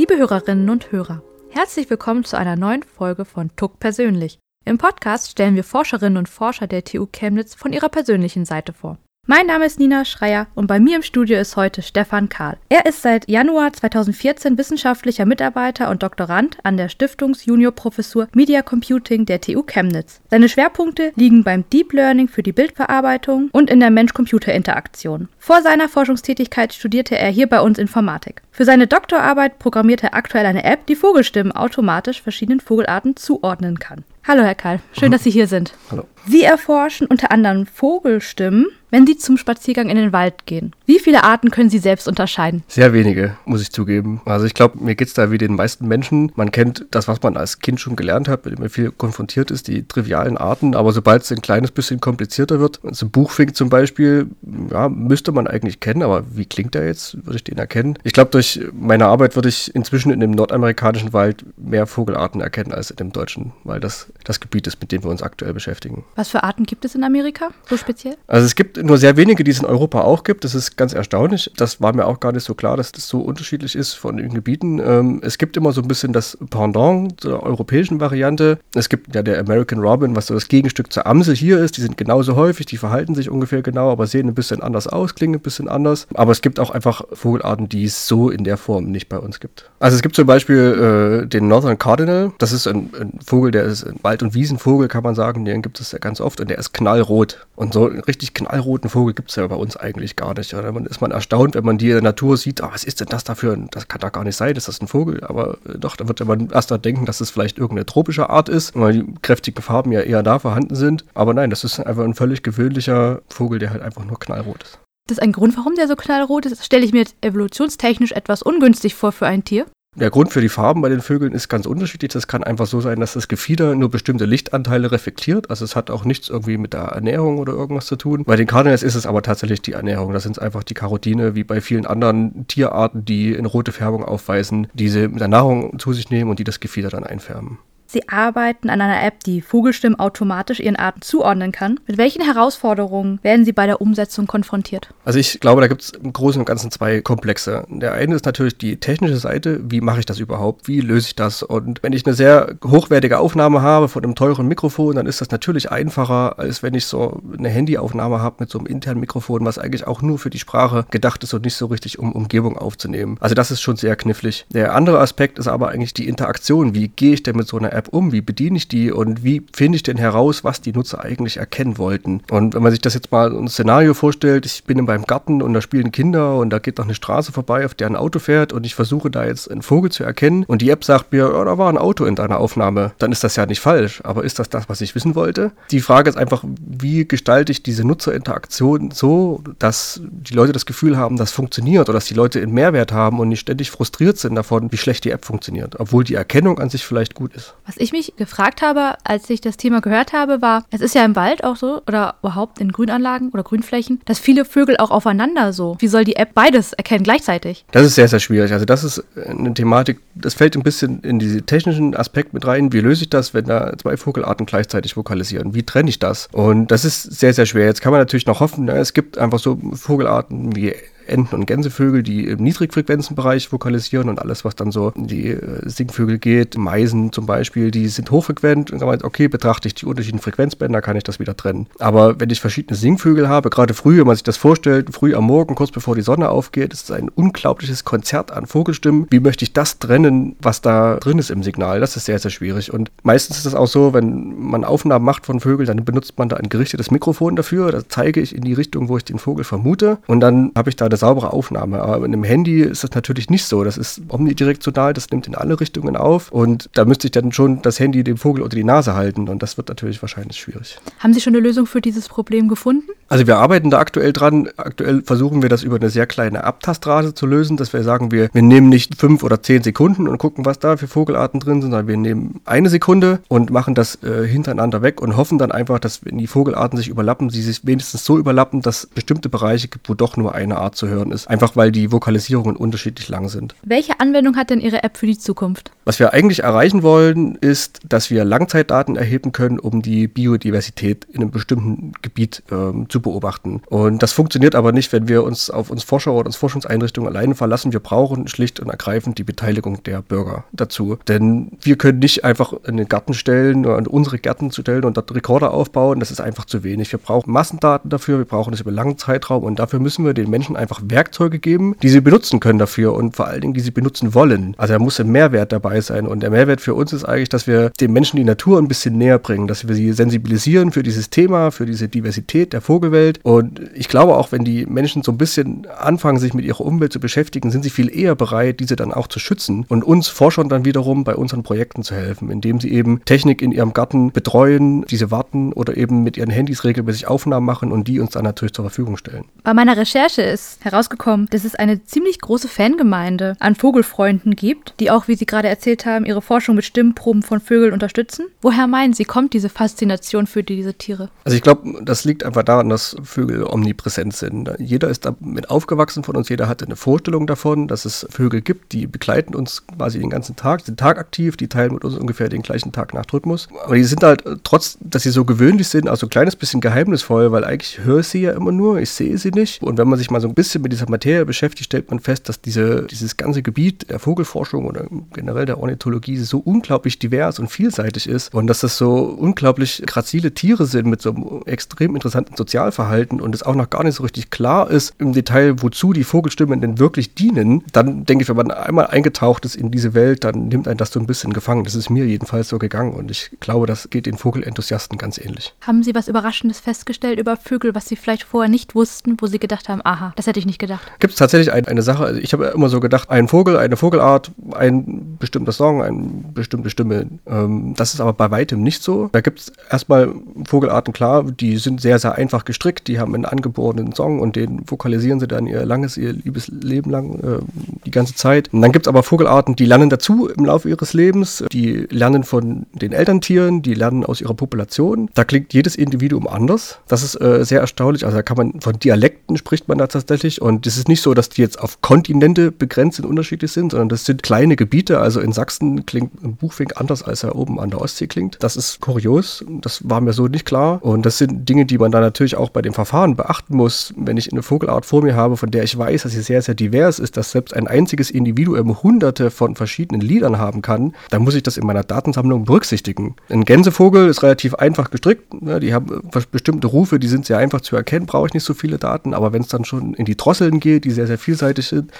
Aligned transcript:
Liebe 0.00 0.16
Hörerinnen 0.16 0.70
und 0.70 0.92
Hörer, 0.92 1.22
herzlich 1.50 1.90
willkommen 1.90 2.24
zu 2.24 2.38
einer 2.38 2.56
neuen 2.56 2.82
Folge 2.82 3.26
von 3.26 3.54
Tuck 3.54 3.78
persönlich. 3.80 4.38
Im 4.64 4.78
Podcast 4.78 5.30
stellen 5.30 5.56
wir 5.56 5.62
Forscherinnen 5.62 6.16
und 6.16 6.26
Forscher 6.26 6.66
der 6.66 6.84
TU 6.84 7.04
Chemnitz 7.04 7.54
von 7.54 7.74
ihrer 7.74 7.90
persönlichen 7.90 8.46
Seite 8.46 8.72
vor. 8.72 8.96
Mein 9.26 9.46
Name 9.46 9.66
ist 9.66 9.78
Nina 9.78 10.06
Schreier 10.06 10.46
und 10.54 10.66
bei 10.66 10.80
mir 10.80 10.96
im 10.96 11.02
Studio 11.02 11.38
ist 11.38 11.54
heute 11.54 11.82
Stefan 11.82 12.30
Kahl. 12.30 12.56
Er 12.70 12.86
ist 12.86 13.02
seit 13.02 13.28
Januar 13.28 13.74
2014 13.74 14.56
wissenschaftlicher 14.56 15.26
Mitarbeiter 15.26 15.90
und 15.90 16.02
Doktorand 16.02 16.56
an 16.62 16.78
der 16.78 16.88
Stiftungs-Juniorprofessur 16.88 18.28
Media 18.34 18.62
Computing 18.62 19.26
der 19.26 19.42
TU 19.42 19.62
Chemnitz. 19.62 20.22
Seine 20.30 20.48
Schwerpunkte 20.48 21.12
liegen 21.14 21.44
beim 21.44 21.68
Deep 21.68 21.92
Learning 21.92 22.26
für 22.26 22.42
die 22.42 22.52
Bildverarbeitung 22.52 23.50
und 23.52 23.68
in 23.68 23.80
der 23.80 23.90
Mensch-Computer-Interaktion. 23.90 25.28
Vor 25.38 25.60
seiner 25.60 25.90
Forschungstätigkeit 25.90 26.72
studierte 26.72 27.18
er 27.18 27.28
hier 27.28 27.48
bei 27.48 27.60
uns 27.60 27.78
Informatik. 27.78 28.42
Für 28.52 28.64
seine 28.64 28.86
Doktorarbeit 28.86 29.58
programmiert 29.58 30.02
er 30.02 30.14
aktuell 30.14 30.44
eine 30.44 30.64
App, 30.64 30.86
die 30.86 30.96
Vogelstimmen 30.96 31.52
automatisch 31.52 32.20
verschiedenen 32.20 32.60
Vogelarten 32.60 33.16
zuordnen 33.16 33.78
kann. 33.78 34.04
Hallo, 34.26 34.42
Herr 34.42 34.54
Kahl. 34.54 34.80
Schön, 34.92 35.12
dass 35.12 35.24
Sie 35.24 35.30
hier 35.30 35.46
sind. 35.46 35.72
Hallo. 35.90 36.04
Sie 36.26 36.42
erforschen 36.44 37.06
unter 37.06 37.32
anderem 37.32 37.64
Vogelstimmen, 37.66 38.66
wenn 38.90 39.06
Sie 39.06 39.16
zum 39.16 39.38
Spaziergang 39.38 39.88
in 39.88 39.96
den 39.96 40.12
Wald 40.12 40.44
gehen. 40.44 40.72
Wie 40.84 40.98
viele 40.98 41.24
Arten 41.24 41.50
können 41.50 41.70
Sie 41.70 41.78
selbst 41.78 42.06
unterscheiden? 42.06 42.62
Sehr 42.68 42.92
wenige, 42.92 43.36
muss 43.46 43.62
ich 43.62 43.72
zugeben. 43.72 44.20
Also 44.26 44.44
ich 44.44 44.52
glaube, 44.52 44.84
mir 44.84 44.94
geht 44.94 45.08
es 45.08 45.14
da 45.14 45.30
wie 45.30 45.38
den 45.38 45.54
meisten 45.54 45.88
Menschen. 45.88 46.30
Man 46.34 46.50
kennt 46.50 46.86
das, 46.90 47.08
was 47.08 47.22
man 47.22 47.38
als 47.38 47.60
Kind 47.60 47.80
schon 47.80 47.96
gelernt 47.96 48.28
hat, 48.28 48.44
mit 48.44 48.54
dem 48.54 48.60
man 48.60 48.68
viel 48.68 48.90
konfrontiert 48.90 49.50
ist, 49.50 49.68
die 49.68 49.88
trivialen 49.88 50.36
Arten. 50.36 50.74
Aber 50.74 50.92
sobald 50.92 51.22
es 51.22 51.32
ein 51.32 51.40
kleines 51.40 51.70
bisschen 51.70 52.00
komplizierter 52.00 52.60
wird, 52.60 52.80
so 52.90 53.06
ein 53.06 53.10
Buchfink 53.10 53.56
zum 53.56 53.70
Beispiel, 53.70 54.26
ja, 54.70 54.90
müsste 54.90 55.32
man 55.32 55.46
eigentlich 55.46 55.80
kennen. 55.80 56.02
Aber 56.02 56.24
wie 56.36 56.44
klingt 56.44 56.74
der 56.74 56.84
jetzt? 56.84 57.24
Würde 57.24 57.36
ich 57.36 57.44
den 57.44 57.58
erkennen? 57.58 57.98
Ich 58.04 58.12
glaube, 58.12 58.30
durch 58.40 58.58
meine 58.72 59.04
Arbeit 59.04 59.36
würde 59.36 59.50
ich 59.50 59.74
inzwischen 59.74 60.10
in 60.10 60.20
dem 60.20 60.30
nordamerikanischen 60.30 61.12
Wald 61.12 61.44
mehr 61.58 61.86
Vogelarten 61.86 62.40
erkennen 62.40 62.72
als 62.72 62.90
in 62.90 62.96
dem 62.96 63.12
deutschen, 63.12 63.52
weil 63.64 63.80
das 63.80 64.10
das 64.24 64.40
Gebiet 64.40 64.66
ist, 64.66 64.80
mit 64.80 64.92
dem 64.92 65.04
wir 65.04 65.10
uns 65.10 65.22
aktuell 65.22 65.52
beschäftigen. 65.52 66.04
Was 66.16 66.28
für 66.28 66.42
Arten 66.42 66.64
gibt 66.64 66.86
es 66.86 66.94
in 66.94 67.04
Amerika, 67.04 67.50
so 67.68 67.76
speziell? 67.76 68.16
Also 68.26 68.46
es 68.46 68.54
gibt 68.54 68.82
nur 68.82 68.96
sehr 68.96 69.18
wenige, 69.18 69.44
die 69.44 69.50
es 69.50 69.58
in 69.58 69.66
Europa 69.66 70.00
auch 70.00 70.24
gibt. 70.24 70.44
Das 70.44 70.54
ist 70.54 70.78
ganz 70.78 70.94
erstaunlich. 70.94 71.50
Das 71.58 71.82
war 71.82 71.94
mir 71.94 72.06
auch 72.06 72.18
gar 72.18 72.32
nicht 72.32 72.44
so 72.44 72.54
klar, 72.54 72.78
dass 72.78 72.92
das 72.92 73.08
so 73.08 73.20
unterschiedlich 73.20 73.76
ist 73.76 73.92
von 73.92 74.16
den 74.16 74.32
Gebieten. 74.32 74.78
Ähm, 74.78 75.20
es 75.22 75.36
gibt 75.36 75.58
immer 75.58 75.72
so 75.72 75.82
ein 75.82 75.88
bisschen 75.88 76.14
das 76.14 76.38
Pendant 76.48 77.20
zur 77.20 77.42
europäischen 77.42 78.00
Variante. 78.00 78.58
Es 78.74 78.88
gibt 78.88 79.14
ja 79.14 79.22
der 79.22 79.38
American 79.38 79.80
Robin, 79.80 80.16
was 80.16 80.28
so 80.28 80.34
das 80.34 80.48
Gegenstück 80.48 80.90
zur 80.90 81.06
Amsel 81.06 81.36
hier 81.36 81.58
ist. 81.58 81.76
Die 81.76 81.82
sind 81.82 81.98
genauso 81.98 82.36
häufig, 82.36 82.64
die 82.64 82.78
verhalten 82.78 83.14
sich 83.14 83.28
ungefähr 83.28 83.60
genau, 83.60 83.90
aber 83.90 84.06
sehen 84.06 84.28
ein 84.28 84.34
bisschen 84.34 84.62
anders 84.62 84.86
aus, 84.86 85.14
klingen 85.14 85.34
ein 85.34 85.40
bisschen 85.40 85.68
anders. 85.68 86.06
Aber 86.14 86.32
es 86.32 86.40
gibt 86.40 86.58
auch 86.58 86.70
einfach 86.70 87.02
Vogelarten, 87.12 87.68
die 87.68 87.84
es 87.84 88.06
so 88.06 88.29
in 88.30 88.44
der 88.44 88.56
Form 88.56 88.86
nicht 88.86 89.08
bei 89.08 89.18
uns 89.18 89.40
gibt. 89.40 89.70
Also 89.78 89.96
es 89.96 90.02
gibt 90.02 90.14
zum 90.16 90.26
Beispiel 90.26 91.22
äh, 91.24 91.26
den 91.26 91.48
Northern 91.48 91.78
Cardinal. 91.78 92.32
Das 92.38 92.52
ist 92.52 92.66
ein, 92.66 92.90
ein 92.98 93.18
Vogel, 93.24 93.50
der 93.50 93.64
ist 93.64 93.86
Wald- 94.02 94.22
und 94.22 94.34
Wiesenvogel, 94.34 94.88
kann 94.88 95.02
man 95.02 95.14
sagen. 95.14 95.44
Den 95.44 95.62
gibt 95.62 95.80
es 95.80 95.92
ja 95.92 95.98
ganz 95.98 96.20
oft 96.20 96.40
und 96.40 96.50
der 96.50 96.58
ist 96.58 96.72
knallrot. 96.72 97.46
Und 97.56 97.74
so 97.74 97.88
einen 97.88 98.00
richtig 98.00 98.34
knallroten 98.34 98.90
Vogel 98.90 99.14
gibt 99.14 99.30
es 99.30 99.36
ja 99.36 99.46
bei 99.46 99.54
uns 99.54 99.76
eigentlich 99.76 100.16
gar 100.16 100.34
nicht. 100.34 100.52
Da 100.52 100.60
ist 100.60 101.00
man 101.00 101.10
erstaunt, 101.10 101.54
wenn 101.54 101.64
man 101.64 101.78
die 101.78 101.86
in 101.86 101.94
der 101.94 102.02
Natur 102.02 102.36
sieht. 102.36 102.62
Ah, 102.62 102.70
was 102.72 102.84
ist 102.84 103.00
denn 103.00 103.08
das 103.08 103.24
dafür? 103.24 103.56
Das 103.70 103.88
kann 103.88 104.00
da 104.00 104.08
gar 104.08 104.24
nicht 104.24 104.36
sein, 104.36 104.56
ist 104.56 104.68
das 104.68 104.80
ein 104.80 104.88
Vogel? 104.88 105.22
Aber 105.24 105.58
äh, 105.68 105.78
doch, 105.78 105.96
da 105.96 106.08
wird 106.08 106.24
man 106.24 106.50
erst 106.50 106.70
mal 106.70 106.78
denken, 106.78 107.06
dass 107.06 107.20
es 107.20 107.30
vielleicht 107.30 107.58
irgendeine 107.58 107.86
tropische 107.86 108.30
Art 108.30 108.48
ist, 108.48 108.74
weil 108.74 108.92
die 108.92 109.14
kräftigen 109.22 109.62
Farben 109.62 109.92
ja 109.92 110.00
eher 110.00 110.22
da 110.22 110.38
vorhanden 110.38 110.74
sind. 110.74 111.04
Aber 111.14 111.34
nein, 111.34 111.50
das 111.50 111.64
ist 111.64 111.80
einfach 111.80 112.04
ein 112.04 112.14
völlig 112.14 112.42
gewöhnlicher 112.42 113.22
Vogel, 113.28 113.58
der 113.58 113.70
halt 113.70 113.82
einfach 113.82 114.04
nur 114.04 114.18
knallrot 114.18 114.62
ist. 114.62 114.78
Das 115.10 115.18
ist 115.18 115.24
ein 115.24 115.32
Grund, 115.32 115.56
warum 115.56 115.74
der 115.74 115.88
so 115.88 115.96
knallrot 115.96 116.46
ist. 116.46 116.56
Das 116.56 116.64
stelle 116.64 116.84
ich 116.84 116.92
mir 116.92 117.00
jetzt 117.00 117.16
evolutionstechnisch 117.20 118.12
etwas 118.12 118.42
ungünstig 118.42 118.94
vor 118.94 119.10
für 119.10 119.26
ein 119.26 119.42
Tier. 119.42 119.66
Der 119.96 120.08
Grund 120.08 120.32
für 120.32 120.40
die 120.40 120.48
Farben 120.48 120.82
bei 120.82 120.88
den 120.88 121.00
Vögeln 121.00 121.32
ist 121.32 121.48
ganz 121.48 121.66
unterschiedlich. 121.66 122.12
Das 122.12 122.28
kann 122.28 122.44
einfach 122.44 122.68
so 122.68 122.80
sein, 122.80 123.00
dass 123.00 123.14
das 123.14 123.26
Gefieder 123.26 123.74
nur 123.74 123.90
bestimmte 123.90 124.24
Lichtanteile 124.24 124.92
reflektiert. 124.92 125.50
Also 125.50 125.64
es 125.64 125.74
hat 125.74 125.90
auch 125.90 126.04
nichts 126.04 126.28
irgendwie 126.28 126.58
mit 126.58 126.74
der 126.74 126.82
Ernährung 126.82 127.38
oder 127.38 127.54
irgendwas 127.54 127.86
zu 127.86 127.96
tun. 127.96 128.22
Bei 128.22 128.36
den 128.36 128.46
Cardinals 128.46 128.84
ist 128.84 128.94
es 128.94 129.04
aber 129.04 129.22
tatsächlich 129.22 129.62
die 129.62 129.72
Ernährung. 129.72 130.12
Das 130.12 130.22
sind 130.22 130.40
einfach 130.40 130.62
die 130.62 130.74
Karotine, 130.74 131.34
wie 131.34 131.42
bei 131.42 131.60
vielen 131.60 131.86
anderen 131.86 132.46
Tierarten, 132.46 133.04
die 133.04 133.36
eine 133.36 133.48
rote 133.48 133.72
Färbung 133.72 134.04
aufweisen, 134.04 134.68
die 134.74 134.90
sie 134.90 135.08
mit 135.08 135.18
der 135.18 135.26
Nahrung 135.26 135.80
zu 135.80 135.92
sich 135.92 136.10
nehmen 136.10 136.30
und 136.30 136.38
die 136.38 136.44
das 136.44 136.60
Gefieder 136.60 136.88
dann 136.88 137.02
einfärben. 137.02 137.58
Sie 137.92 138.08
arbeiten 138.08 138.70
an 138.70 138.80
einer 138.80 139.02
App, 139.02 139.24
die 139.24 139.40
Vogelstimmen 139.40 139.98
automatisch 139.98 140.60
ihren 140.60 140.76
Arten 140.76 141.02
zuordnen 141.02 141.50
kann. 141.50 141.80
Mit 141.88 141.98
welchen 141.98 142.22
Herausforderungen 142.22 143.18
werden 143.22 143.44
Sie 143.44 143.52
bei 143.52 143.66
der 143.66 143.80
Umsetzung 143.80 144.28
konfrontiert? 144.28 144.94
Also 145.04 145.18
ich 145.18 145.40
glaube, 145.40 145.60
da 145.60 145.66
gibt 145.66 145.82
es 145.82 145.90
im 145.90 146.12
Großen 146.12 146.40
und 146.40 146.46
Ganzen 146.46 146.70
zwei 146.70 147.00
Komplexe. 147.00 147.64
Der 147.68 147.94
eine 147.94 148.14
ist 148.14 148.26
natürlich 148.26 148.56
die 148.56 148.76
technische 148.76 149.16
Seite. 149.16 149.58
Wie 149.64 149.80
mache 149.80 149.98
ich 149.98 150.06
das 150.06 150.20
überhaupt? 150.20 150.68
Wie 150.68 150.80
löse 150.80 151.08
ich 151.08 151.16
das? 151.16 151.42
Und 151.42 151.82
wenn 151.82 151.92
ich 151.92 152.06
eine 152.06 152.14
sehr 152.14 152.54
hochwertige 152.64 153.18
Aufnahme 153.18 153.60
habe 153.62 153.88
von 153.88 154.04
einem 154.04 154.14
teuren 154.14 154.46
Mikrofon, 154.46 154.94
dann 154.94 155.06
ist 155.06 155.20
das 155.20 155.30
natürlich 155.32 155.72
einfacher, 155.72 156.38
als 156.38 156.62
wenn 156.62 156.74
ich 156.74 156.86
so 156.86 157.20
eine 157.36 157.48
Handyaufnahme 157.48 158.22
habe 158.22 158.36
mit 158.38 158.50
so 158.50 158.58
einem 158.58 158.68
internen 158.68 159.00
Mikrofon, 159.00 159.44
was 159.44 159.58
eigentlich 159.58 159.88
auch 159.88 160.00
nur 160.00 160.20
für 160.20 160.30
die 160.30 160.38
Sprache 160.38 160.86
gedacht 160.92 161.24
ist 161.24 161.34
und 161.34 161.44
nicht 161.44 161.56
so 161.56 161.66
richtig, 161.66 161.98
um 161.98 162.12
Umgebung 162.12 162.56
aufzunehmen. 162.56 163.16
Also 163.18 163.34
das 163.34 163.50
ist 163.50 163.62
schon 163.62 163.74
sehr 163.74 163.96
knifflig. 163.96 164.46
Der 164.54 164.76
andere 164.76 165.00
Aspekt 165.00 165.40
ist 165.40 165.48
aber 165.48 165.70
eigentlich 165.70 165.92
die 165.92 166.06
Interaktion. 166.06 166.72
Wie 166.72 166.86
gehe 166.86 167.14
ich 167.14 167.24
denn 167.24 167.34
mit 167.34 167.48
so 167.48 167.58
einer 167.58 167.72
App 167.72 167.79
App 167.80 167.88
um? 167.88 168.12
Wie 168.12 168.20
bediene 168.20 168.58
ich 168.58 168.68
die 168.68 168.92
und 168.92 169.24
wie 169.24 169.42
finde 169.54 169.76
ich 169.76 169.82
denn 169.82 169.96
heraus, 169.96 170.44
was 170.44 170.60
die 170.60 170.72
Nutzer 170.72 171.02
eigentlich 171.02 171.38
erkennen 171.38 171.78
wollten? 171.78 172.22
Und 172.30 172.54
wenn 172.54 172.62
man 172.62 172.70
sich 172.70 172.80
das 172.80 172.94
jetzt 172.94 173.10
mal 173.10 173.34
ein 173.34 173.48
Szenario 173.48 173.94
vorstellt, 173.94 174.44
ich 174.44 174.64
bin 174.64 174.78
in 174.78 174.84
meinem 174.84 175.04
Garten 175.04 175.40
und 175.40 175.54
da 175.54 175.62
spielen 175.62 175.92
Kinder 175.92 176.36
und 176.36 176.50
da 176.50 176.58
geht 176.58 176.78
noch 176.78 176.84
eine 176.84 176.94
Straße 176.94 177.32
vorbei, 177.32 177.64
auf 177.64 177.74
der 177.74 177.86
ein 177.86 177.96
Auto 177.96 178.18
fährt 178.18 178.52
und 178.52 178.66
ich 178.66 178.74
versuche 178.74 179.10
da 179.10 179.24
jetzt 179.24 179.50
einen 179.50 179.62
Vogel 179.62 179.90
zu 179.90 180.04
erkennen 180.04 180.44
und 180.44 180.60
die 180.62 180.70
App 180.70 180.84
sagt 180.84 181.12
mir, 181.12 181.34
oh, 181.34 181.44
da 181.44 181.56
war 181.56 181.70
ein 181.70 181.78
Auto 181.78 182.04
in 182.04 182.14
deiner 182.14 182.38
Aufnahme, 182.38 182.92
dann 182.98 183.12
ist 183.12 183.24
das 183.24 183.36
ja 183.36 183.46
nicht 183.46 183.60
falsch. 183.60 184.00
Aber 184.04 184.24
ist 184.24 184.38
das 184.38 184.50
das, 184.50 184.68
was 184.68 184.80
ich 184.82 184.94
wissen 184.94 185.14
wollte? 185.14 185.52
Die 185.70 185.80
Frage 185.80 186.10
ist 186.10 186.16
einfach, 186.16 186.44
wie 186.60 187.08
gestalte 187.08 187.52
ich 187.52 187.62
diese 187.62 187.86
Nutzerinteraktion 187.86 188.90
so, 188.90 189.42
dass 189.58 190.00
die 190.02 190.34
Leute 190.34 190.52
das 190.52 190.66
Gefühl 190.66 190.98
haben, 190.98 191.16
das 191.16 191.32
funktioniert 191.32 191.88
oder 191.88 191.96
dass 191.96 192.04
die 192.04 192.14
Leute 192.14 192.40
einen 192.42 192.52
Mehrwert 192.52 192.92
haben 192.92 193.18
und 193.20 193.30
nicht 193.30 193.40
ständig 193.40 193.70
frustriert 193.70 194.18
sind 194.18 194.34
davon, 194.34 194.70
wie 194.70 194.76
schlecht 194.76 195.04
die 195.04 195.10
App 195.10 195.24
funktioniert, 195.24 195.78
obwohl 195.80 196.04
die 196.04 196.14
Erkennung 196.14 196.58
an 196.58 196.68
sich 196.68 196.84
vielleicht 196.84 197.14
gut 197.14 197.34
ist. 197.34 197.54
Was 197.70 197.76
ich 197.76 197.92
mich 197.92 198.14
gefragt 198.16 198.62
habe, 198.62 198.96
als 199.04 199.30
ich 199.30 199.40
das 199.40 199.56
Thema 199.56 199.80
gehört 199.80 200.12
habe, 200.12 200.42
war, 200.42 200.64
es 200.72 200.80
ist 200.80 200.96
ja 200.96 201.04
im 201.04 201.14
Wald 201.14 201.44
auch 201.44 201.54
so 201.54 201.80
oder 201.86 202.16
überhaupt 202.20 202.60
in 202.60 202.72
Grünanlagen 202.72 203.30
oder 203.30 203.44
Grünflächen, 203.44 204.00
dass 204.06 204.18
viele 204.18 204.44
Vögel 204.44 204.76
auch 204.78 204.90
aufeinander 204.90 205.52
so. 205.52 205.76
Wie 205.78 205.86
soll 205.86 206.02
die 206.02 206.16
App 206.16 206.34
beides 206.34 206.72
erkennen 206.72 207.04
gleichzeitig? 207.04 207.64
Das 207.70 207.86
ist 207.86 207.94
sehr, 207.94 208.08
sehr 208.08 208.18
schwierig. 208.18 208.52
Also 208.52 208.64
das 208.64 208.82
ist 208.82 209.04
eine 209.24 209.54
Thematik, 209.54 210.00
das 210.16 210.34
fällt 210.34 210.56
ein 210.56 210.64
bisschen 210.64 211.02
in 211.02 211.20
diesen 211.20 211.46
technischen 211.46 211.94
Aspekt 211.94 212.34
mit 212.34 212.44
rein. 212.44 212.72
Wie 212.72 212.80
löse 212.80 213.04
ich 213.04 213.10
das, 213.10 213.34
wenn 213.34 213.44
da 213.44 213.72
zwei 213.78 213.96
Vogelarten 213.96 214.46
gleichzeitig 214.46 214.96
vokalisieren? 214.96 215.54
Wie 215.54 215.62
trenne 215.62 215.90
ich 215.90 216.00
das? 216.00 216.28
Und 216.32 216.72
das 216.72 216.84
ist 216.84 217.04
sehr, 217.04 217.34
sehr 217.34 217.46
schwer. 217.46 217.66
Jetzt 217.66 217.82
kann 217.82 217.92
man 217.92 218.00
natürlich 218.00 218.26
noch 218.26 218.40
hoffen, 218.40 218.68
es 218.68 218.94
gibt 218.94 219.16
einfach 219.16 219.38
so 219.38 219.60
Vogelarten 219.74 220.56
wie 220.56 220.74
Enten 221.10 221.34
und 221.34 221.46
Gänsevögel, 221.46 222.02
die 222.02 222.26
im 222.26 222.42
Niedrigfrequenzenbereich 222.42 223.52
vokalisieren 223.52 224.08
und 224.08 224.18
alles, 224.20 224.44
was 224.44 224.56
dann 224.56 224.70
so 224.70 224.92
in 224.94 225.06
die 225.06 225.28
äh, 225.28 225.68
Singvögel 225.68 226.18
geht, 226.18 226.56
Meisen 226.56 227.12
zum 227.12 227.26
Beispiel, 227.26 227.70
die 227.70 227.88
sind 227.88 228.10
hochfrequent. 228.10 228.70
Und 228.70 228.80
dann 228.80 228.88
meint, 228.88 229.04
okay, 229.04 229.28
betrachte 229.28 229.68
ich 229.68 229.74
die 229.74 229.86
unterschiedlichen 229.86 230.22
Frequenzbänder, 230.22 230.80
kann 230.80 230.96
ich 230.96 231.04
das 231.04 231.18
wieder 231.18 231.36
trennen. 231.36 231.66
Aber 231.78 232.20
wenn 232.20 232.30
ich 232.30 232.40
verschiedene 232.40 232.76
Singvögel 232.76 233.28
habe, 233.28 233.50
gerade 233.50 233.74
früh, 233.74 233.98
wenn 233.98 234.06
man 234.06 234.16
sich 234.16 234.22
das 234.22 234.36
vorstellt, 234.36 234.94
früh 234.94 235.14
am 235.14 235.24
Morgen, 235.24 235.54
kurz 235.54 235.70
bevor 235.70 235.94
die 235.94 236.02
Sonne 236.02 236.28
aufgeht, 236.28 236.72
ist 236.72 236.84
es 236.84 236.90
ein 236.90 237.08
unglaubliches 237.08 237.84
Konzert 237.84 238.32
an 238.32 238.46
Vogelstimmen. 238.46 239.06
Wie 239.10 239.20
möchte 239.20 239.44
ich 239.44 239.52
das 239.52 239.78
trennen, 239.78 240.36
was 240.40 240.60
da 240.60 240.96
drin 240.96 241.18
ist 241.18 241.30
im 241.30 241.42
Signal? 241.42 241.80
Das 241.80 241.96
ist 241.96 242.04
sehr, 242.04 242.18
sehr 242.18 242.30
schwierig. 242.30 242.72
Und 242.72 242.90
meistens 243.02 243.38
ist 243.38 243.46
es 243.46 243.54
auch 243.54 243.66
so, 243.66 243.92
wenn 243.92 244.38
man 244.38 244.64
Aufnahmen 244.64 245.04
macht 245.04 245.26
von 245.26 245.40
Vögeln, 245.40 245.66
dann 245.66 245.84
benutzt 245.84 246.18
man 246.18 246.28
da 246.28 246.36
ein 246.36 246.48
gerichtetes 246.48 246.90
Mikrofon 246.90 247.36
dafür. 247.36 247.72
Da 247.72 247.82
zeige 247.88 248.20
ich 248.20 248.34
in 248.34 248.42
die 248.42 248.54
Richtung, 248.54 248.88
wo 248.88 248.96
ich 248.96 249.04
den 249.04 249.18
Vogel 249.18 249.44
vermute. 249.44 249.98
Und 250.06 250.20
dann 250.20 250.52
habe 250.56 250.70
ich 250.70 250.76
da 250.76 250.86
eine 250.86 250.96
saubere 251.00 251.32
Aufnahme. 251.32 251.82
Aber 251.82 252.06
in 252.06 252.12
einem 252.12 252.24
Handy 252.24 252.62
ist 252.62 252.84
das 252.84 252.92
natürlich 252.92 253.30
nicht 253.30 253.44
so. 253.44 253.64
Das 253.64 253.76
ist 253.76 254.02
omnidirektional, 254.08 254.92
das 254.92 255.10
nimmt 255.10 255.26
in 255.26 255.34
alle 255.34 255.58
Richtungen 255.58 255.96
auf. 255.96 256.30
Und 256.30 256.70
da 256.74 256.84
müsste 256.84 257.08
ich 257.08 257.12
dann 257.12 257.32
schon 257.32 257.62
das 257.62 257.80
Handy 257.80 258.04
dem 258.04 258.16
Vogel 258.16 258.42
unter 258.42 258.56
die 258.56 258.64
Nase 258.64 258.94
halten. 258.94 259.28
Und 259.28 259.42
das 259.42 259.56
wird 259.56 259.68
natürlich 259.68 260.00
wahrscheinlich 260.02 260.38
schwierig. 260.38 260.78
Haben 261.00 261.12
Sie 261.12 261.20
schon 261.20 261.34
eine 261.34 261.42
Lösung 261.42 261.66
für 261.66 261.80
dieses 261.80 262.08
Problem 262.08 262.48
gefunden? 262.48 262.88
Also 263.08 263.26
wir 263.26 263.38
arbeiten 263.38 263.70
da 263.70 263.80
aktuell 263.80 264.12
dran. 264.12 264.48
Aktuell 264.56 265.02
versuchen 265.02 265.42
wir 265.42 265.48
das 265.48 265.64
über 265.64 265.76
eine 265.76 265.90
sehr 265.90 266.06
kleine 266.06 266.44
Abtastrate 266.44 267.12
zu 267.12 267.26
lösen, 267.26 267.56
dass 267.56 267.72
wir 267.72 267.82
sagen, 267.82 268.12
wir, 268.12 268.30
wir 268.32 268.42
nehmen 268.42 268.68
nicht 268.68 268.94
fünf 268.94 269.24
oder 269.24 269.42
zehn 269.42 269.64
Sekunden 269.64 270.06
und 270.06 270.18
gucken, 270.18 270.44
was 270.44 270.60
da 270.60 270.76
für 270.76 270.86
Vogelarten 270.86 271.40
drin 271.40 271.60
sind, 271.60 271.72
sondern 271.72 271.88
wir 271.88 271.96
nehmen 271.96 272.40
eine 272.44 272.68
Sekunde 272.68 273.20
und 273.28 273.50
machen 273.50 273.74
das 273.74 274.02
äh, 274.04 274.26
hintereinander 274.26 274.82
weg 274.82 275.00
und 275.00 275.16
hoffen 275.16 275.38
dann 275.38 275.50
einfach, 275.50 275.80
dass 275.80 276.04
wenn 276.04 276.18
die 276.18 276.26
Vogelarten 276.26 276.76
sich 276.76 276.88
überlappen, 276.88 277.30
sie 277.30 277.42
sich 277.42 277.66
wenigstens 277.66 278.04
so 278.04 278.18
überlappen, 278.18 278.62
dass 278.62 278.86
bestimmte 278.86 279.28
Bereiche 279.28 279.68
gibt, 279.68 279.88
wo 279.88 279.94
doch 279.94 280.16
nur 280.16 280.34
eine 280.34 280.58
Art 280.58 280.76
zu 280.80 280.88
hören 280.88 281.12
ist. 281.12 281.28
Einfach 281.28 281.54
weil 281.54 281.70
die 281.70 281.92
Vokalisierungen 281.92 282.56
unterschiedlich 282.56 283.08
lang 283.08 283.28
sind. 283.28 283.54
Welche 283.62 284.00
Anwendung 284.00 284.36
hat 284.36 284.50
denn 284.50 284.60
Ihre 284.60 284.82
App 284.82 284.96
für 284.96 285.06
die 285.06 285.18
Zukunft? 285.18 285.70
Was 285.84 285.98
wir 285.98 286.12
eigentlich 286.12 286.42
erreichen 286.42 286.82
wollen, 286.82 287.36
ist, 287.36 287.80
dass 287.88 288.10
wir 288.10 288.24
Langzeitdaten 288.24 288.96
erheben 288.96 289.32
können, 289.32 289.58
um 289.58 289.82
die 289.82 290.08
Biodiversität 290.08 291.04
in 291.04 291.20
einem 291.20 291.30
bestimmten 291.30 291.92
Gebiet 292.00 292.42
ähm, 292.50 292.88
zu 292.88 293.00
beobachten. 293.00 293.62
Und 293.68 294.02
das 294.02 294.12
funktioniert 294.12 294.54
aber 294.54 294.72
nicht, 294.72 294.92
wenn 294.92 295.08
wir 295.08 295.22
uns 295.22 295.50
auf 295.50 295.70
uns 295.70 295.84
Forscher 295.84 296.12
oder 296.12 296.26
uns 296.26 296.36
Forschungseinrichtungen 296.36 297.08
alleine 297.08 297.34
verlassen. 297.34 297.72
Wir 297.72 297.80
brauchen 297.80 298.26
schlicht 298.28 298.60
und 298.60 298.70
ergreifend 298.70 299.18
die 299.18 299.24
Beteiligung 299.24 299.82
der 299.82 300.00
Bürger 300.00 300.44
dazu. 300.52 300.98
Denn 301.08 301.52
wir 301.60 301.76
können 301.76 301.98
nicht 301.98 302.24
einfach 302.24 302.54
in 302.64 302.78
den 302.78 302.88
Garten 302.88 303.12
stellen 303.12 303.66
oder 303.66 303.78
in 303.78 303.86
unsere 303.86 304.18
Gärten 304.18 304.50
stellen 304.50 304.84
und 304.84 304.96
dort 304.96 305.14
Rekorder 305.14 305.52
aufbauen. 305.52 306.00
Das 306.00 306.10
ist 306.10 306.20
einfach 306.20 306.46
zu 306.46 306.64
wenig. 306.64 306.90
Wir 306.92 306.98
brauchen 306.98 307.32
Massendaten 307.32 307.90
dafür, 307.90 308.18
wir 308.18 308.24
brauchen 308.24 308.52
das 308.52 308.60
über 308.60 308.70
langen 308.70 308.96
Zeitraum 308.96 309.44
und 309.44 309.58
dafür 309.58 309.78
müssen 309.80 310.04
wir 310.04 310.14
den 310.14 310.30
Menschen 310.30 310.56
einfach 310.56 310.69
Werkzeuge 310.84 311.38
geben, 311.38 311.74
die 311.82 311.88
sie 311.88 312.00
benutzen 312.00 312.40
können 312.40 312.58
dafür 312.58 312.94
und 312.94 313.16
vor 313.16 313.26
allen 313.26 313.40
Dingen, 313.40 313.54
die 313.54 313.60
sie 313.60 313.70
benutzen 313.70 314.14
wollen. 314.14 314.54
Also 314.58 314.74
da 314.74 314.78
muss 314.78 315.00
ein 315.00 315.08
Mehrwert 315.08 315.52
dabei 315.52 315.80
sein 315.80 316.06
und 316.06 316.22
der 316.22 316.30
Mehrwert 316.30 316.60
für 316.60 316.74
uns 316.74 316.92
ist 316.92 317.04
eigentlich, 317.04 317.28
dass 317.28 317.46
wir 317.46 317.70
den 317.80 317.92
Menschen 317.92 318.16
die 318.16 318.24
Natur 318.24 318.58
ein 318.58 318.68
bisschen 318.68 318.96
näher 318.98 319.18
bringen, 319.18 319.46
dass 319.46 319.66
wir 319.66 319.74
sie 319.74 319.92
sensibilisieren 319.92 320.72
für 320.72 320.82
dieses 320.82 321.10
Thema, 321.10 321.50
für 321.50 321.66
diese 321.66 321.88
Diversität 321.88 322.52
der 322.52 322.60
Vogelwelt 322.60 323.20
und 323.22 323.60
ich 323.74 323.88
glaube 323.88 324.16
auch, 324.16 324.32
wenn 324.32 324.44
die 324.44 324.66
Menschen 324.66 325.02
so 325.02 325.12
ein 325.12 325.18
bisschen 325.18 325.66
anfangen, 325.78 326.18
sich 326.18 326.34
mit 326.34 326.44
ihrer 326.44 326.60
Umwelt 326.60 326.92
zu 326.92 327.00
beschäftigen, 327.00 327.50
sind 327.50 327.62
sie 327.62 327.70
viel 327.70 327.94
eher 327.94 328.14
bereit, 328.14 328.60
diese 328.60 328.76
dann 328.76 328.92
auch 328.92 329.06
zu 329.06 329.18
schützen 329.18 329.64
und 329.68 329.84
uns 329.84 330.08
Forschern 330.08 330.48
dann 330.48 330.64
wiederum 330.64 331.04
bei 331.04 331.14
unseren 331.14 331.42
Projekten 331.42 331.82
zu 331.82 331.94
helfen, 331.94 332.30
indem 332.30 332.60
sie 332.60 332.70
eben 332.72 333.04
Technik 333.04 333.42
in 333.42 333.52
ihrem 333.52 333.72
Garten 333.72 334.12
betreuen, 334.12 334.84
diese 334.86 335.10
warten 335.10 335.52
oder 335.52 335.76
eben 335.76 336.02
mit 336.02 336.16
ihren 336.16 336.30
Handys 336.30 336.64
regelmäßig 336.64 337.06
Aufnahmen 337.08 337.46
machen 337.46 337.72
und 337.72 337.88
die 337.88 338.00
uns 338.00 338.10
dann 338.10 338.24
natürlich 338.24 338.52
zur 338.52 338.64
Verfügung 338.64 338.96
stellen. 338.96 339.24
Bei 339.42 339.54
meiner 339.54 339.76
Recherche 339.76 340.22
ist 340.22 340.59
herausgekommen, 340.60 341.26
dass 341.30 341.44
es 341.44 341.54
eine 341.54 341.84
ziemlich 341.84 342.20
große 342.20 342.48
Fangemeinde 342.48 343.36
an 343.40 343.54
Vogelfreunden 343.54 344.36
gibt, 344.36 344.74
die 344.80 344.90
auch, 344.90 345.08
wie 345.08 345.14
Sie 345.14 345.26
gerade 345.26 345.48
erzählt 345.48 345.86
haben, 345.86 346.04
ihre 346.04 346.22
Forschung 346.22 346.56
mit 346.56 346.64
Stimmproben 346.64 347.22
von 347.22 347.40
Vögeln 347.40 347.72
unterstützen. 347.72 348.26
Woher 348.42 348.66
meinen 348.66 348.92
Sie, 348.92 349.04
kommt 349.04 349.32
diese 349.32 349.48
Faszination 349.48 350.26
für 350.26 350.42
diese 350.42 350.74
Tiere? 350.74 351.10
Also 351.24 351.36
ich 351.36 351.42
glaube, 351.42 351.82
das 351.82 352.04
liegt 352.04 352.24
einfach 352.24 352.42
daran, 352.42 352.68
dass 352.68 352.96
Vögel 353.02 353.44
omnipräsent 353.44 354.14
sind. 354.14 354.50
Jeder 354.58 354.88
ist 354.88 355.04
damit 355.04 355.50
aufgewachsen 355.50 356.04
von 356.04 356.16
uns, 356.16 356.28
jeder 356.28 356.48
hatte 356.48 356.64
eine 356.66 356.76
Vorstellung 356.76 357.26
davon, 357.26 357.68
dass 357.68 357.84
es 357.84 358.06
Vögel 358.10 358.40
gibt, 358.40 358.72
die 358.72 358.86
begleiten 358.86 359.34
uns 359.34 359.66
quasi 359.66 359.98
den 359.98 360.10
ganzen 360.10 360.36
Tag, 360.36 360.60
sind 360.62 360.78
tagaktiv, 360.78 361.36
die 361.36 361.48
teilen 361.48 361.74
mit 361.74 361.84
uns 361.84 361.96
ungefähr 361.96 362.28
den 362.28 362.42
gleichen 362.42 362.72
Tag-Nacht-Rhythmus. 362.72 363.48
Aber 363.64 363.74
die 363.74 363.84
sind 363.84 364.02
halt, 364.02 364.24
trotz, 364.44 364.78
dass 364.80 365.02
sie 365.02 365.10
so 365.10 365.24
gewöhnlich 365.24 365.68
sind, 365.68 365.88
also 365.88 366.06
ein 366.06 366.10
kleines 366.10 366.36
bisschen 366.36 366.60
geheimnisvoll, 366.60 367.32
weil 367.32 367.44
eigentlich 367.44 367.80
höre 367.84 368.00
ich 368.00 368.08
sie 368.08 368.22
ja 368.22 368.32
immer 368.32 368.52
nur, 368.52 368.80
ich 368.80 368.90
sehe 368.90 369.16
sie 369.18 369.30
nicht. 369.30 369.62
Und 369.62 369.78
wenn 369.78 369.88
man 369.88 369.98
sich 369.98 370.10
mal 370.10 370.20
so 370.20 370.28
ein 370.28 370.34
bisschen 370.34 370.49
mit 370.58 370.72
dieser 370.72 370.90
Materie 370.90 371.24
beschäftigt, 371.24 371.66
stellt 371.66 371.90
man 371.90 372.00
fest, 372.00 372.28
dass 372.28 372.40
diese, 372.40 372.86
dieses 372.86 373.16
ganze 373.16 373.42
Gebiet 373.42 373.88
der 373.90 373.98
Vogelforschung 373.98 374.66
oder 374.66 374.86
generell 375.12 375.46
der 375.46 375.58
Ornithologie 375.58 376.16
so 376.18 376.38
unglaublich 376.38 376.98
divers 376.98 377.38
und 377.38 377.48
vielseitig 377.48 378.08
ist 378.08 378.34
und 378.34 378.46
dass 378.46 378.60
das 378.60 378.76
so 378.76 379.04
unglaublich 379.04 379.82
grazile 379.86 380.32
Tiere 380.32 380.66
sind 380.66 380.86
mit 380.86 381.00
so 381.00 381.10
einem 381.10 381.42
extrem 381.46 381.94
interessanten 381.94 382.36
Sozialverhalten 382.36 383.20
und 383.20 383.34
es 383.34 383.42
auch 383.42 383.54
noch 383.54 383.70
gar 383.70 383.84
nicht 383.84 383.94
so 383.94 384.02
richtig 384.02 384.30
klar 384.30 384.70
ist 384.70 384.94
im 384.98 385.12
Detail, 385.12 385.62
wozu 385.62 385.92
die 385.92 386.04
Vogelstimmen 386.04 386.60
denn 386.60 386.78
wirklich 386.78 387.14
dienen, 387.14 387.62
dann 387.72 388.04
denke 388.04 388.22
ich, 388.22 388.28
wenn 388.28 388.36
man 388.36 388.50
einmal 388.50 388.88
eingetaucht 388.88 389.44
ist 389.44 389.54
in 389.54 389.70
diese 389.70 389.94
Welt, 389.94 390.24
dann 390.24 390.48
nimmt 390.48 390.66
ein 390.66 390.76
das 390.80 390.92
so 390.92 391.00
ein 391.00 391.06
bisschen 391.06 391.32
gefangen. 391.32 391.64
Das 391.64 391.74
ist 391.74 391.90
mir 391.90 392.06
jedenfalls 392.06 392.48
so 392.48 392.58
gegangen 392.58 392.94
und 392.94 393.10
ich 393.10 393.30
glaube, 393.40 393.66
das 393.66 393.90
geht 393.90 394.06
den 394.06 394.16
Vogelenthusiasten 394.16 394.98
ganz 394.98 395.18
ähnlich. 395.18 395.54
Haben 395.60 395.82
Sie 395.82 395.94
was 395.94 396.08
Überraschendes 396.08 396.60
festgestellt 396.60 397.20
über 397.20 397.36
Vögel, 397.36 397.74
was 397.74 397.88
Sie 397.88 397.96
vielleicht 397.96 398.24
vorher 398.24 398.50
nicht 398.50 398.74
wussten, 398.74 399.16
wo 399.20 399.26
Sie 399.26 399.38
gedacht 399.38 399.68
haben, 399.68 399.80
aha, 399.84 400.12
das 400.16 400.26
hätte 400.26 400.39
ich 400.40 400.46
nicht 400.46 400.58
gedacht? 400.58 400.90
Gibt 400.98 401.12
es 401.12 401.18
tatsächlich 401.18 401.52
ein, 401.52 401.66
eine 401.66 401.82
Sache, 401.82 402.04
also 402.04 402.20
ich 402.20 402.32
habe 402.32 402.46
immer 402.46 402.68
so 402.68 402.80
gedacht, 402.80 403.10
ein 403.10 403.28
Vogel, 403.28 403.56
eine 403.56 403.76
Vogelart, 403.76 404.30
ein 404.52 405.16
bestimmter 405.18 405.52
Song, 405.52 405.82
eine 405.82 406.02
bestimmte 406.34 406.70
Stimme. 406.70 407.06
Ähm, 407.26 407.74
das 407.76 407.94
ist 407.94 408.00
aber 408.00 408.12
bei 408.12 408.30
weitem 408.30 408.62
nicht 408.62 408.82
so. 408.82 409.08
Da 409.12 409.20
gibt 409.20 409.40
es 409.40 409.52
erstmal 409.70 410.12
Vogelarten, 410.46 410.92
klar, 410.92 411.24
die 411.24 411.56
sind 411.58 411.80
sehr, 411.80 411.98
sehr 411.98 412.14
einfach 412.14 412.44
gestrickt, 412.44 412.88
die 412.88 412.98
haben 412.98 413.14
einen 413.14 413.24
angeborenen 413.24 413.94
Song 413.94 414.20
und 414.20 414.36
den 414.36 414.62
vokalisieren 414.66 415.20
sie 415.20 415.28
dann 415.28 415.46
ihr 415.46 415.64
langes, 415.64 415.96
ihr 415.96 416.12
liebes 416.12 416.48
Leben 416.48 416.90
lang, 416.90 417.20
äh, 417.20 417.38
die 417.86 417.90
ganze 417.90 418.14
Zeit. 418.14 418.52
Und 418.52 418.62
dann 418.62 418.72
gibt 418.72 418.86
es 418.86 418.88
aber 418.88 419.02
Vogelarten, 419.02 419.56
die 419.56 419.66
lernen 419.66 419.90
dazu 419.90 420.28
im 420.28 420.44
Laufe 420.44 420.68
ihres 420.68 420.92
Lebens, 420.92 421.44
die 421.52 421.86
lernen 421.90 422.24
von 422.24 422.66
den 422.72 422.92
Elterntieren, 422.92 423.62
die 423.62 423.74
lernen 423.74 424.04
aus 424.04 424.20
ihrer 424.20 424.34
Population. 424.34 425.10
Da 425.14 425.24
klingt 425.24 425.52
jedes 425.52 425.76
Individuum 425.76 426.26
anders. 426.26 426.78
Das 426.88 427.02
ist 427.02 427.20
äh, 427.20 427.44
sehr 427.44 427.60
erstaunlich. 427.60 428.04
Also 428.04 428.16
da 428.16 428.22
kann 428.22 428.36
man 428.36 428.60
von 428.60 428.78
Dialekten 428.78 429.36
spricht 429.36 429.68
man 429.68 429.78
da 429.78 429.86
tatsächlich 429.86 430.29
und 430.38 430.66
es 430.66 430.76
ist 430.76 430.88
nicht 430.88 431.02
so, 431.02 431.14
dass 431.14 431.28
die 431.28 431.42
jetzt 431.42 431.60
auf 431.60 431.80
Kontinente 431.80 432.52
begrenzt 432.52 433.00
und 433.00 433.06
unterschiedlich 433.06 433.52
sind, 433.52 433.72
sondern 433.72 433.88
das 433.88 434.04
sind 434.04 434.22
kleine 434.22 434.56
Gebiete. 434.56 435.00
Also 435.00 435.20
in 435.20 435.32
Sachsen 435.32 435.86
klingt 435.86 436.22
ein 436.22 436.36
Buchfink 436.36 436.80
anders, 436.80 437.02
als 437.02 437.22
er 437.22 437.36
oben 437.36 437.58
an 437.58 437.70
der 437.70 437.80
Ostsee 437.80 438.06
klingt. 438.06 438.38
Das 438.40 438.56
ist 438.56 438.80
kurios. 438.80 439.44
Das 439.48 439.88
war 439.88 440.00
mir 440.00 440.12
so 440.12 440.28
nicht 440.28 440.44
klar. 440.44 440.82
Und 440.82 441.06
das 441.06 441.18
sind 441.18 441.48
Dinge, 441.48 441.66
die 441.66 441.78
man 441.78 441.92
dann 441.92 442.02
natürlich 442.02 442.36
auch 442.36 442.50
bei 442.50 442.62
dem 442.62 442.74
Verfahren 442.74 443.16
beachten 443.16 443.56
muss. 443.56 443.94
Wenn 443.96 444.16
ich 444.16 444.30
eine 444.32 444.42
Vogelart 444.42 444.86
vor 444.86 445.02
mir 445.02 445.14
habe, 445.16 445.36
von 445.36 445.50
der 445.50 445.64
ich 445.64 445.76
weiß, 445.76 446.02
dass 446.02 446.12
sie 446.12 446.22
sehr, 446.22 446.42
sehr 446.42 446.54
divers 446.54 446.98
ist, 446.98 447.16
dass 447.16 447.30
selbst 447.30 447.54
ein 447.54 447.66
einziges 447.66 448.10
Individuum 448.10 448.82
hunderte 448.82 449.30
von 449.30 449.56
verschiedenen 449.56 450.00
Liedern 450.00 450.38
haben 450.38 450.62
kann, 450.62 450.94
dann 451.10 451.22
muss 451.22 451.34
ich 451.34 451.42
das 451.42 451.56
in 451.56 451.66
meiner 451.66 451.84
Datensammlung 451.84 452.44
berücksichtigen. 452.44 453.16
Ein 453.28 453.44
Gänsevogel 453.44 454.08
ist 454.08 454.22
relativ 454.22 454.54
einfach 454.54 454.90
gestrickt. 454.90 455.42
Ne? 455.42 455.60
Die 455.60 455.74
haben 455.74 456.02
bestimmte 456.30 456.66
Rufe, 456.66 456.98
die 456.98 457.08
sind 457.08 457.26
sehr 457.26 457.38
einfach 457.38 457.60
zu 457.60 457.76
erkennen, 457.76 458.06
brauche 458.06 458.26
ich 458.26 458.34
nicht 458.34 458.44
so 458.44 458.54
viele 458.54 458.78
Daten. 458.78 459.14
Aber 459.14 459.32
wenn 459.32 459.42
es 459.42 459.48
dann 459.48 459.64
schon 459.64 459.94
in 459.94 460.04
die 460.04 460.16
Drosseln 460.20 460.60
geht, 460.60 460.84
die 460.84 460.90
sehr, 460.90 461.06
sehr 461.06 461.18
vielseitig 461.18 461.66
sind, 461.66 461.92